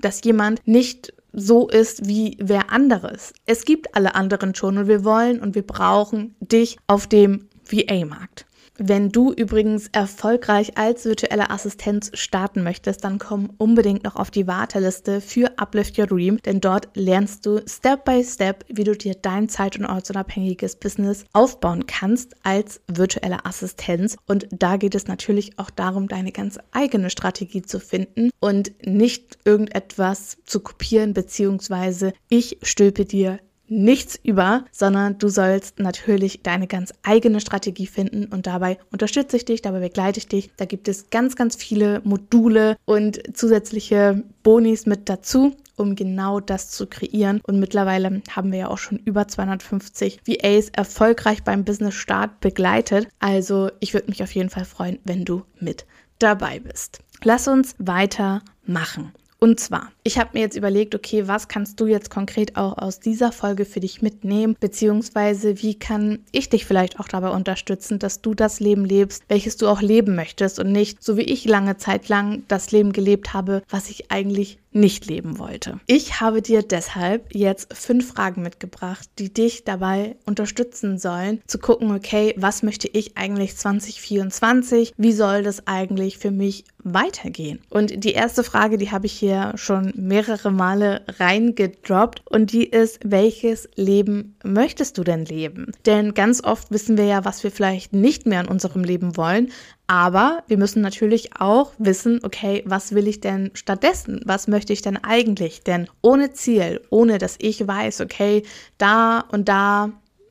dass 0.00 0.24
jemand 0.24 0.66
nicht 0.66 1.12
so 1.32 1.68
ist 1.68 2.06
wie 2.06 2.36
wer 2.40 2.72
anderes. 2.72 3.32
Es 3.46 3.64
gibt 3.64 3.94
alle 3.94 4.14
anderen 4.14 4.54
schon 4.54 4.78
und 4.78 4.88
wir 4.88 5.04
wollen 5.04 5.40
und 5.40 5.54
wir 5.54 5.66
brauchen 5.66 6.34
dich 6.40 6.76
auf 6.86 7.06
dem 7.06 7.48
VA-Markt. 7.64 8.46
Wenn 8.82 9.10
du 9.10 9.30
übrigens 9.30 9.88
erfolgreich 9.92 10.78
als 10.78 11.04
virtuelle 11.04 11.50
Assistenz 11.50 12.10
starten 12.14 12.62
möchtest, 12.62 13.04
dann 13.04 13.18
komm 13.18 13.50
unbedingt 13.58 14.04
noch 14.04 14.16
auf 14.16 14.30
die 14.30 14.46
Warteliste 14.46 15.20
für 15.20 15.52
Uplift 15.58 15.98
Your 15.98 16.06
Dream, 16.06 16.38
denn 16.46 16.62
dort 16.62 16.88
lernst 16.94 17.44
du 17.44 17.60
Step 17.66 18.06
by 18.06 18.24
Step, 18.24 18.64
wie 18.68 18.84
du 18.84 18.96
dir 18.96 19.14
dein 19.20 19.50
zeit- 19.50 19.78
und 19.78 19.84
ortsunabhängiges 19.84 20.76
Business 20.76 21.26
aufbauen 21.34 21.84
kannst 21.86 22.34
als 22.42 22.80
virtuelle 22.88 23.44
Assistenz. 23.44 24.16
Und 24.26 24.48
da 24.50 24.78
geht 24.78 24.94
es 24.94 25.08
natürlich 25.08 25.58
auch 25.58 25.68
darum, 25.68 26.08
deine 26.08 26.32
ganz 26.32 26.58
eigene 26.72 27.10
Strategie 27.10 27.60
zu 27.60 27.80
finden 27.80 28.30
und 28.40 28.72
nicht 28.82 29.40
irgendetwas 29.44 30.38
zu 30.46 30.60
kopieren, 30.60 31.12
beziehungsweise 31.12 32.14
ich 32.30 32.56
stülpe 32.62 33.04
dir 33.04 33.40
nichts 33.70 34.18
über, 34.22 34.64
sondern 34.72 35.18
du 35.18 35.28
sollst 35.28 35.78
natürlich 35.78 36.42
deine 36.42 36.66
ganz 36.66 36.92
eigene 37.02 37.40
Strategie 37.40 37.86
finden 37.86 38.26
und 38.26 38.46
dabei 38.46 38.78
unterstütze 38.92 39.36
ich 39.36 39.44
dich, 39.44 39.62
dabei 39.62 39.80
begleite 39.80 40.18
ich 40.18 40.28
dich. 40.28 40.50
Da 40.56 40.64
gibt 40.64 40.88
es 40.88 41.08
ganz, 41.10 41.36
ganz 41.36 41.56
viele 41.56 42.00
Module 42.04 42.76
und 42.84 43.36
zusätzliche 43.36 44.22
Bonis 44.42 44.86
mit 44.86 45.08
dazu 45.08 45.54
um 45.80 45.96
genau 45.96 46.40
das 46.40 46.70
zu 46.70 46.86
kreieren. 46.86 47.40
Und 47.46 47.58
mittlerweile 47.58 48.20
haben 48.30 48.52
wir 48.52 48.58
ja 48.58 48.68
auch 48.68 48.76
schon 48.76 48.98
über 48.98 49.26
250 49.26 50.20
VAs 50.26 50.68
erfolgreich 50.68 51.42
beim 51.42 51.64
Business 51.64 51.94
Start 51.94 52.40
begleitet. 52.40 53.08
Also 53.18 53.70
ich 53.80 53.94
würde 53.94 54.10
mich 54.10 54.22
auf 54.22 54.34
jeden 54.34 54.50
Fall 54.50 54.66
freuen, 54.66 54.98
wenn 55.04 55.24
du 55.24 55.42
mit 55.58 55.86
dabei 56.18 56.60
bist. 56.60 57.00
Lass 57.24 57.48
uns 57.48 57.74
weitermachen. 57.78 59.12
Und 59.38 59.58
zwar, 59.58 59.90
ich 60.02 60.18
habe 60.18 60.30
mir 60.34 60.40
jetzt 60.40 60.56
überlegt, 60.56 60.94
okay, 60.94 61.28
was 61.28 61.48
kannst 61.48 61.80
du 61.80 61.86
jetzt 61.86 62.10
konkret 62.10 62.56
auch 62.56 62.78
aus 62.78 63.00
dieser 63.00 63.32
Folge 63.32 63.64
für 63.64 63.80
dich 63.80 64.02
mitnehmen, 64.02 64.56
beziehungsweise 64.58 65.62
wie 65.62 65.78
kann 65.78 66.20
ich 66.32 66.48
dich 66.48 66.64
vielleicht 66.64 67.00
auch 67.00 67.08
dabei 67.08 67.30
unterstützen, 67.30 67.98
dass 67.98 68.22
du 68.22 68.34
das 68.34 68.60
Leben 68.60 68.84
lebst, 68.84 69.24
welches 69.28 69.56
du 69.56 69.68
auch 69.68 69.82
leben 69.82 70.14
möchtest 70.14 70.58
und 70.58 70.72
nicht, 70.72 71.02
so 71.02 71.16
wie 71.16 71.22
ich 71.22 71.44
lange 71.44 71.76
Zeit 71.76 72.08
lang 72.08 72.42
das 72.48 72.70
Leben 72.70 72.92
gelebt 72.92 73.34
habe, 73.34 73.62
was 73.68 73.90
ich 73.90 74.10
eigentlich 74.10 74.58
nicht 74.72 75.06
leben 75.06 75.38
wollte. 75.38 75.80
Ich 75.86 76.20
habe 76.20 76.42
dir 76.42 76.62
deshalb 76.62 77.34
jetzt 77.34 77.74
fünf 77.76 78.12
Fragen 78.12 78.42
mitgebracht, 78.42 79.08
die 79.18 79.32
dich 79.32 79.64
dabei 79.64 80.16
unterstützen 80.26 80.98
sollen, 80.98 81.40
zu 81.46 81.58
gucken, 81.58 81.90
okay, 81.92 82.34
was 82.36 82.62
möchte 82.62 82.88
ich 82.88 83.16
eigentlich 83.16 83.56
2024? 83.56 84.94
Wie 84.96 85.12
soll 85.12 85.42
das 85.42 85.66
eigentlich 85.66 86.18
für 86.18 86.30
mich 86.30 86.64
weitergehen? 86.78 87.60
Und 87.68 88.04
die 88.04 88.12
erste 88.12 88.44
Frage, 88.44 88.78
die 88.78 88.92
habe 88.92 89.06
ich 89.06 89.12
hier 89.12 89.52
schon 89.56 89.89
mehrere 89.94 90.50
Male 90.50 91.02
reingedroppt 91.18 92.22
und 92.28 92.52
die 92.52 92.64
ist, 92.64 93.00
welches 93.04 93.68
Leben 93.74 94.36
möchtest 94.44 94.98
du 94.98 95.04
denn 95.04 95.24
leben? 95.24 95.72
Denn 95.86 96.14
ganz 96.14 96.42
oft 96.42 96.70
wissen 96.70 96.96
wir 96.96 97.04
ja, 97.04 97.24
was 97.24 97.42
wir 97.44 97.50
vielleicht 97.50 97.92
nicht 97.92 98.26
mehr 98.26 98.40
in 98.40 98.48
unserem 98.48 98.84
Leben 98.84 99.16
wollen, 99.16 99.50
aber 99.86 100.44
wir 100.46 100.56
müssen 100.56 100.82
natürlich 100.82 101.40
auch 101.40 101.72
wissen, 101.78 102.20
okay, 102.22 102.62
was 102.64 102.94
will 102.94 103.08
ich 103.08 103.20
denn 103.20 103.50
stattdessen? 103.54 104.20
Was 104.24 104.46
möchte 104.46 104.72
ich 104.72 104.82
denn 104.82 104.96
eigentlich? 104.96 105.64
Denn 105.64 105.88
ohne 106.00 106.32
Ziel, 106.32 106.80
ohne 106.90 107.18
dass 107.18 107.34
ich 107.40 107.66
weiß, 107.66 108.00
okay, 108.00 108.44
da 108.78 109.24
und 109.32 109.48
da 109.48 109.90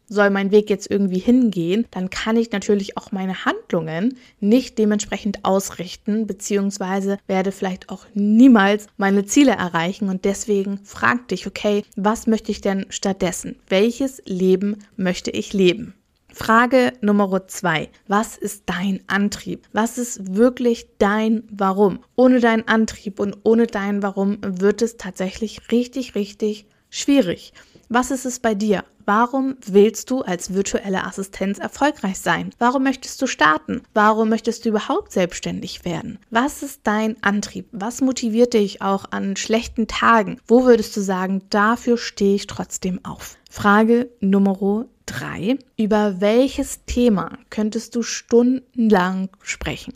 soll 0.10 0.30
mein 0.30 0.52
Weg 0.52 0.70
jetzt 0.70 0.90
irgendwie 0.90 1.20
hingehen, 1.20 1.86
dann 1.92 2.10
kann 2.10 2.36
ich 2.36 2.52
natürlich 2.52 2.98
auch 2.98 3.12
meine 3.12 3.46
Handlungen 3.46 4.18
nicht 4.40 4.78
dementsprechend 4.78 5.46
ausrichten, 5.46 6.28
beziehungsweise 6.28 7.20
werde 7.28 7.52
vielleicht 7.52 7.90
auch 7.90 8.06
niemals 8.14 8.88
meine 8.98 9.26
Ziele 9.26 9.52
erreichen. 9.52 10.10
Und 10.10 10.26
deswegen 10.26 10.80
frag 10.84 11.28
dich, 11.30 11.48
okay, 11.48 11.84
was 11.96 12.28
möchte 12.28 12.52
ich 12.52 12.62
denn 12.62 12.86
stattdessen? 12.90 13.58
Welches 13.70 14.22
Leben 14.26 14.80
möchte 14.98 15.32
ich 15.32 15.54
leben? 15.54 15.94
Frage 16.32 16.94
Nummer 17.02 17.48
zwei. 17.48 17.90
Was 18.08 18.38
ist 18.38 18.64
dein 18.68 19.02
Antrieb? 19.08 19.68
Was 19.74 19.98
ist 19.98 20.36
wirklich 20.36 20.88
dein 20.98 21.44
Warum? 21.52 22.00
Ohne 22.16 22.40
deinen 22.40 22.68
Antrieb 22.68 23.20
und 23.20 23.38
ohne 23.44 23.68
dein 23.68 24.04
Warum 24.04 24.38
wird 24.42 24.82
es 24.82 24.98
tatsächlich 24.98 25.72
richtig, 25.72 26.16
richtig 26.16 26.66
schwierig. 26.90 27.54
Was 27.90 28.12
ist 28.12 28.26
es 28.26 28.40
bei 28.40 28.56
dir? 28.56 28.84
Warum 29.10 29.56
willst 29.66 30.12
du 30.12 30.22
als 30.22 30.54
virtuelle 30.54 31.04
Assistenz 31.04 31.58
erfolgreich 31.58 32.20
sein? 32.20 32.52
Warum 32.60 32.84
möchtest 32.84 33.20
du 33.20 33.26
starten? 33.26 33.82
Warum 33.96 34.30
möchtest 34.30 34.64
du 34.64 34.70
überhaupt 34.70 35.12
selbstständig 35.12 35.84
werden? 35.84 36.20
Was 36.30 36.62
ist 36.62 36.82
dein 36.84 37.16
Antrieb? 37.24 37.66
Was 37.72 38.02
motiviert 38.02 38.54
dich 38.54 38.84
auch 38.84 39.06
an 39.10 39.36
schlechten 39.36 39.88
Tagen? 39.88 40.40
Wo 40.46 40.64
würdest 40.64 40.96
du 40.96 41.02
sagen, 41.02 41.42
dafür 41.50 41.98
stehe 41.98 42.36
ich 42.36 42.46
trotzdem 42.46 43.04
auf? 43.04 43.40
Frage 43.50 44.12
Nummer 44.20 44.62
3. 45.10 45.58
Über 45.76 46.22
welches 46.22 46.86
Thema 46.86 47.38
könntest 47.50 47.96
du 47.96 48.04
stundenlang 48.04 49.30
sprechen? 49.42 49.94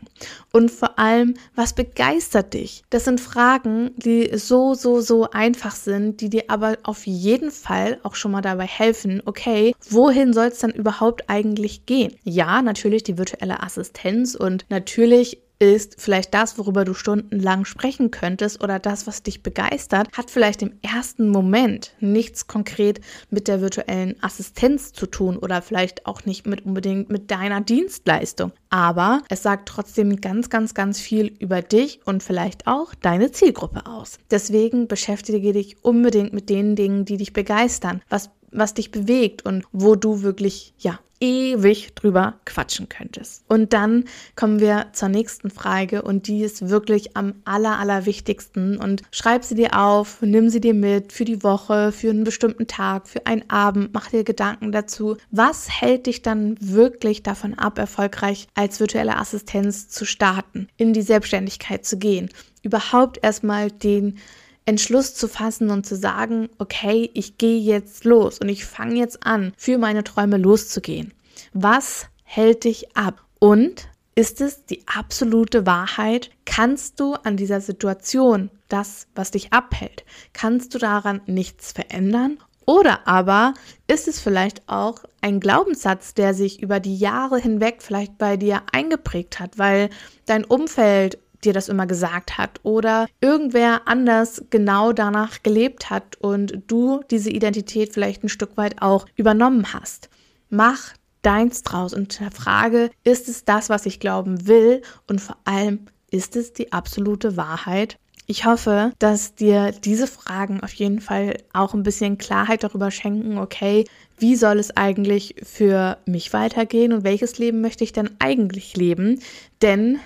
Und 0.52 0.72
vor 0.72 0.98
allem, 0.98 1.36
was 1.56 1.74
begeistert 1.74 2.54
dich? 2.54 2.84
Das 2.90 3.06
sind 3.06 3.22
Fragen, 3.22 3.92
die 3.98 4.38
so, 4.38 4.74
so, 4.74 5.02
so 5.02 5.30
einfach 5.30 5.76
sind, 5.76 6.22
die 6.22 6.30
dir 6.30 6.46
aber 6.48 6.78
auf 6.84 7.06
jeden 7.06 7.52
Fall 7.52 8.00
auch 8.04 8.16
schon 8.16 8.32
mal 8.32 8.42
dabei 8.42 8.66
helfen, 8.66 9.22
okay, 9.26 9.76
wohin 9.90 10.34
soll 10.34 10.48
es 10.48 10.60
dann 10.60 10.72
überhaupt 10.72 11.30
eigentlich 11.30 11.86
gehen? 11.86 12.16
Ja, 12.24 12.62
natürlich 12.62 13.04
die 13.04 13.18
virtuelle 13.18 13.62
Assistenz 13.62 14.36
und 14.36 14.66
natürlich 14.70 15.40
ist 15.60 16.00
vielleicht 16.00 16.34
das, 16.34 16.58
worüber 16.58 16.86
du 16.86 16.94
stundenlang 16.94 17.66
sprechen 17.66 18.12
könntest 18.12 18.64
oder 18.64 18.80
das, 18.80 19.08
was 19.08 19.24
dich 19.24 19.44
begeistert, 19.44 20.08
hat 20.16 20.30
vielleicht 20.30 20.62
im 20.62 20.74
ersten 20.82 21.30
Moment 21.30 21.94
nichts 22.00 22.48
konkret 22.48 23.00
mit 23.30 23.48
der 23.48 23.62
virtuellen 23.62 24.22
Assistenz 24.22 24.94
zu 24.94 25.06
tun 25.06 25.38
oder 25.38 25.62
vielleicht 25.62 26.06
auch 26.06 26.26
nicht 26.26 26.46
mit 26.46 26.66
unbedingt 26.66 27.10
mit 27.10 27.32
deiner 27.32 27.62
Dienstleistung. 27.62 28.52
Aber 28.70 29.22
es 29.30 29.44
sagt 29.44 29.70
trotzdem 29.70 30.20
ganz, 30.20 30.50
ganz, 30.50 30.74
ganz 30.74 31.00
viel 31.00 31.28
über 31.40 31.62
dich 31.62 32.02
und 32.06 32.24
vielleicht 32.24 32.68
auch 32.68 32.94
deine 32.96 33.32
Zielgruppe 33.32 33.86
aus. 33.86 34.18
Deswegen 34.32 34.88
beschäftige 34.88 35.54
dich 35.54 35.84
unbedingt 35.84 36.34
mit 36.34 36.50
den 36.50 36.76
Dingen, 36.76 37.06
die 37.06 37.18
dich 37.18 37.34
begeistern. 37.34 38.02
Was 38.10 38.32
was 38.54 38.74
dich 38.74 38.92
bewegt 38.92 39.46
und 39.46 39.66
wo 39.72 39.96
du 39.96 40.22
wirklich, 40.22 40.74
ja, 40.78 41.00
ewig 41.24 41.96
drüber 41.96 42.36
quatschen 42.44 42.90
könntest. 42.90 43.46
Und 43.48 43.72
dann 43.72 44.04
kommen 44.36 44.60
wir 44.60 44.88
zur 44.92 45.08
nächsten 45.08 45.50
Frage 45.50 46.02
und 46.02 46.28
die 46.28 46.42
ist 46.42 46.70
wirklich 46.70 47.16
am 47.16 47.36
aller, 47.46 47.80
aller 47.80 48.06
wichtigsten 48.06 48.78
und 48.78 49.04
schreib 49.10 49.46
sie 49.46 49.56
dir 49.56 49.80
auf, 49.80 50.22
nimm 50.22 50.50
sie 50.50 50.60
dir 50.60 50.74
mit 50.74 51.14
für 51.14 51.24
die 51.24 51.42
Woche, 51.42 51.94
für 51.94 52.10
einen 52.10 52.26
bestimmten 52.26 52.68
Tag, 52.68 53.08
für 53.08 53.26
einen 53.26 53.50
Abend, 53.50 53.92
mach 53.94 54.10
dir 54.10 54.26
Gedanken 54.26 54.74
dazu. 54.74 55.16
Was 55.32 55.70
hält 55.70 56.08
dich 56.08 56.22
dann 56.22 56.58
wirklich 56.60 57.24
davon 57.24 57.54
ab, 57.54 57.78
erfolgreich 57.78 58.48
als 58.54 58.82
virtuelle 58.82 59.18
Assistenz 59.18 59.88
zu 59.88 60.06
starten, 60.06 60.68
in 60.76 60.92
die 60.92 61.02
Selbstständigkeit 61.02 61.86
zu 61.86 61.98
gehen? 61.98 62.30
Überhaupt 62.64 63.20
erstmal 63.24 63.72
den 63.72 64.18
Entschluss 64.66 65.16
zu 65.16 65.28
fassen 65.28 65.70
und 65.70 65.86
zu 65.86 65.96
sagen, 65.96 66.50
okay, 66.58 67.10
ich 67.14 67.38
gehe 67.38 67.60
jetzt 67.60 68.06
los 68.06 68.40
und 68.40 68.50
ich 68.50 68.66
fange 68.66 68.96
jetzt 68.96 69.26
an, 69.26 69.54
für 69.58 69.78
meine 69.78 70.04
Träume 70.04 70.38
loszugehen. 70.38 71.14
Was 71.54 72.08
hält 72.24 72.64
dich 72.64 72.96
ab? 72.96 73.24
Und 73.40 73.90
ist 74.16 74.42
es 74.42 74.66
die 74.66 74.84
absolute 74.88 75.66
Wahrheit? 75.66 76.30
Kannst 76.46 77.00
du 77.00 77.14
an 77.14 77.36
dieser 77.36 77.62
Situation, 77.62 78.52
das, 78.70 79.08
was 79.16 79.32
dich 79.32 79.54
abhält, 79.54 80.06
kannst 80.34 80.74
du 80.74 80.78
daran 80.78 81.22
nichts 81.26 81.72
verändern? 81.72 82.38
Oder 82.66 83.08
aber 83.08 83.54
ist 83.88 84.08
es 84.08 84.20
vielleicht 84.20 84.68
auch 84.70 85.00
ein 85.22 85.40
Glaubenssatz, 85.40 86.14
der 86.14 86.34
sich 86.34 86.62
über 86.62 86.80
die 86.80 86.98
Jahre 86.98 87.38
hinweg 87.38 87.82
vielleicht 87.82 88.18
bei 88.18 88.38
dir 88.38 88.62
eingeprägt 88.72 89.40
hat, 89.40 89.58
weil 89.58 89.90
dein 90.26 90.46
Umfeld 90.46 91.18
dir 91.46 91.54
das 91.54 91.70
immer 91.70 91.88
gesagt 91.88 92.38
hat 92.38 92.60
oder 92.64 93.08
irgendwer 93.22 93.88
anders 93.88 94.44
genau 94.50 94.94
danach 94.94 95.44
gelebt 95.44 95.90
hat 95.90 96.16
und 96.18 96.64
du 96.68 97.02
diese 97.10 97.30
Identität 97.30 97.94
vielleicht 97.94 98.24
ein 98.24 98.30
Stück 98.30 98.58
weit 98.58 98.82
auch 98.82 99.06
übernommen 99.16 99.74
hast. 99.74 100.10
Mach 100.50 100.94
deins 101.22 101.64
draus 101.64 101.94
und 101.94 102.20
frage, 102.34 102.92
ist 103.04 103.30
es 103.30 103.46
das, 103.46 103.70
was 103.70 103.86
ich 103.86 104.00
glauben 104.00 104.48
will 104.48 104.82
und 105.08 105.22
vor 105.22 105.38
allem, 105.46 105.86
ist 106.12 106.36
es 106.36 106.54
die 106.54 106.72
absolute 106.72 107.38
Wahrheit? 107.38 107.98
Ich 108.26 108.46
hoffe, 108.46 108.94
dass 109.00 109.36
dir 109.36 109.72
diese 109.72 110.08
Fragen 110.08 110.62
auf 110.62 110.74
jeden 110.74 111.02
Fall 111.02 111.38
auch 111.52 111.74
ein 111.74 111.84
bisschen 111.84 112.18
Klarheit 112.18 112.64
darüber 112.64 112.90
schenken, 112.90 113.38
okay, 113.38 113.86
wie 114.18 114.36
soll 114.36 114.60
es 114.60 114.78
eigentlich 114.78 115.36
für 115.44 115.98
mich 116.06 116.32
weitergehen 116.32 116.94
und 116.94 117.04
welches 117.04 117.38
Leben 117.38 117.60
möchte 117.60 117.84
ich 117.84 117.92
denn 117.92 118.12
eigentlich 118.20 118.78
leben? 118.78 119.20
Denn 119.62 120.00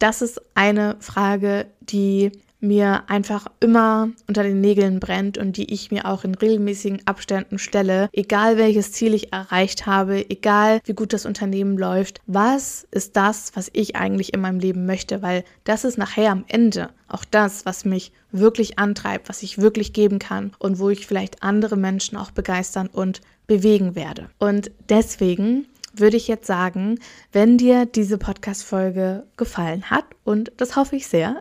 das 0.00 0.22
ist 0.22 0.40
eine 0.54 0.96
Frage, 0.98 1.66
die 1.80 2.32
mir 2.60 3.04
einfach 3.08 3.46
immer 3.60 4.10
unter 4.28 4.42
den 4.42 4.60
Nägeln 4.60 5.00
brennt 5.00 5.38
und 5.38 5.56
die 5.56 5.72
ich 5.72 5.90
mir 5.90 6.06
auch 6.06 6.24
in 6.24 6.34
regelmäßigen 6.34 7.06
Abständen 7.06 7.58
stelle, 7.58 8.08
egal 8.12 8.58
welches 8.58 8.92
Ziel 8.92 9.14
ich 9.14 9.32
erreicht 9.32 9.86
habe, 9.86 10.28
egal 10.28 10.80
wie 10.84 10.92
gut 10.92 11.12
das 11.12 11.26
Unternehmen 11.26 11.78
läuft, 11.78 12.20
was 12.26 12.86
ist 12.90 13.16
das, 13.16 13.52
was 13.54 13.70
ich 13.72 13.96
eigentlich 13.96 14.34
in 14.34 14.40
meinem 14.40 14.60
Leben 14.60 14.86
möchte, 14.86 15.22
weil 15.22 15.44
das 15.64 15.84
ist 15.84 15.98
nachher 15.98 16.30
am 16.32 16.44
Ende 16.48 16.90
auch 17.08 17.24
das, 17.24 17.66
was 17.66 17.84
mich 17.84 18.12
wirklich 18.30 18.78
antreibt, 18.78 19.28
was 19.28 19.42
ich 19.42 19.58
wirklich 19.58 19.92
geben 19.92 20.18
kann 20.18 20.52
und 20.58 20.78
wo 20.78 20.90
ich 20.90 21.06
vielleicht 21.06 21.42
andere 21.42 21.76
Menschen 21.76 22.16
auch 22.16 22.30
begeistern 22.30 22.88
und 22.88 23.20
bewegen 23.46 23.94
werde. 23.96 24.28
Und 24.38 24.70
deswegen 24.88 25.66
würde 26.00 26.16
ich 26.16 26.28
jetzt 26.28 26.46
sagen, 26.46 26.98
wenn 27.32 27.58
dir 27.58 27.86
diese 27.86 28.18
Podcast-Folge 28.18 29.26
gefallen 29.36 29.90
hat, 29.90 30.04
und 30.24 30.52
das 30.56 30.76
hoffe 30.76 30.96
ich 30.96 31.06
sehr, 31.06 31.36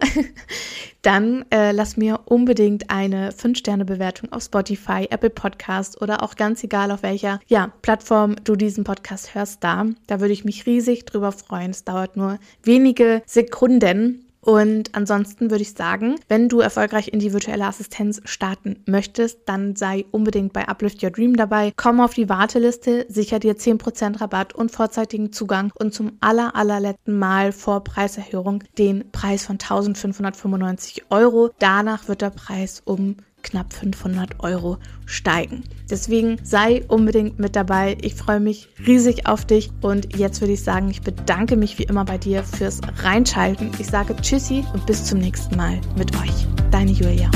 dann 1.02 1.46
äh, 1.52 1.72
lass 1.72 1.98
mir 1.98 2.22
unbedingt 2.26 2.90
eine 2.90 3.32
5-Sterne-Bewertung 3.32 4.32
auf 4.32 4.44
Spotify, 4.44 5.08
Apple 5.10 5.30
Podcast 5.30 6.02
oder 6.02 6.24
auch 6.24 6.36
ganz 6.36 6.64
egal 6.64 6.92
auf 6.92 7.04
welcher 7.04 7.40
ja, 7.48 7.72
Plattform 7.82 8.36
du 8.44 8.56
diesen 8.56 8.84
Podcast 8.84 9.36
hörst 9.36 9.64
da. 9.64 9.86
Da 10.08 10.20
würde 10.20 10.34
ich 10.34 10.46
mich 10.46 10.66
riesig 10.66 11.06
drüber 11.06 11.32
freuen. 11.32 11.72
Es 11.72 11.84
dauert 11.84 12.18
nur 12.18 12.40
wenige 12.64 13.22
Sekunden 13.26 14.29
und 14.42 14.96
ansonsten 14.96 15.52
würde 15.52 15.64
ich 15.64 15.74
sagen, 15.74 16.16
wenn 16.30 16.48
du 16.48 16.62
erfolgreich 16.62 17.10
in 17.10 17.20
die 17.20 17.34
virtuelle 17.34 17.66
Assistenz 17.66 18.22
starten 18.24 18.82
möchtest, 18.86 19.42
dann 19.46 19.76
sei 19.76 20.06
unbedingt 20.12 20.54
bei 20.54 20.68
Uplift 20.68 21.04
Your 21.04 21.12
Dream 21.12 21.36
dabei. 21.36 21.74
Komm 21.76 22.00
auf 22.00 22.14
die 22.14 22.30
Warteliste, 22.30 23.06
sicher 23.10 23.40
dir 23.40 23.58
10% 23.58 24.22
Rabatt 24.22 24.56
und 24.56 24.72
vorzeitigen 24.72 25.34
Zugang 25.34 25.72
und 25.78 25.94
zum 25.94 26.14
aller, 26.22 26.56
allerletzten 26.56 27.20
Mal 27.20 27.52
vor 27.52 27.84
Preiserhöhung 27.84 28.64
den 28.78 29.12
Preis 29.12 29.46
von 29.46 29.56
1595 29.56 31.06
Euro. 31.10 31.52
Danach 31.60 32.08
wird 32.08 32.22
der 32.22 32.30
Preis 32.30 32.82
um 32.86 33.18
knapp 33.44 33.74
500 33.74 34.40
Euro 34.40 34.78
steigen. 35.06 35.64
Deswegen 35.90 36.38
sei 36.44 36.84
unbedingt 36.88 37.40
mit 37.40 37.56
dabei. 37.56 37.98
Ich 38.02 38.16
freue 38.16 38.40
mich 38.40 38.70
riesig 38.86 39.26
auf 39.28 39.46
dich 39.46 39.72
und 39.82 40.16
jetzt 40.16 40.42
würde 40.42 40.54
ich 40.54 40.64
sagen, 40.64 40.90
ich 40.90 41.02
bedanke 41.02 41.56
mich 41.56 41.80
wie 41.80 41.84
immer 41.84 42.06
bei 42.06 42.18
dir 42.18 42.44
fürs 42.44 42.82
Reinschalten. 43.04 43.72
Ich 43.80 43.88
sage 43.88 44.16
Tschüssi 44.16 44.64
und 44.74 44.86
bis 44.86 45.06
zum 45.06 45.20
nächsten 45.20 45.56
Mal 45.56 45.80
mit 45.98 46.16
euch. 46.16 46.48
Deine 46.72 46.92
Julia. 46.92 47.30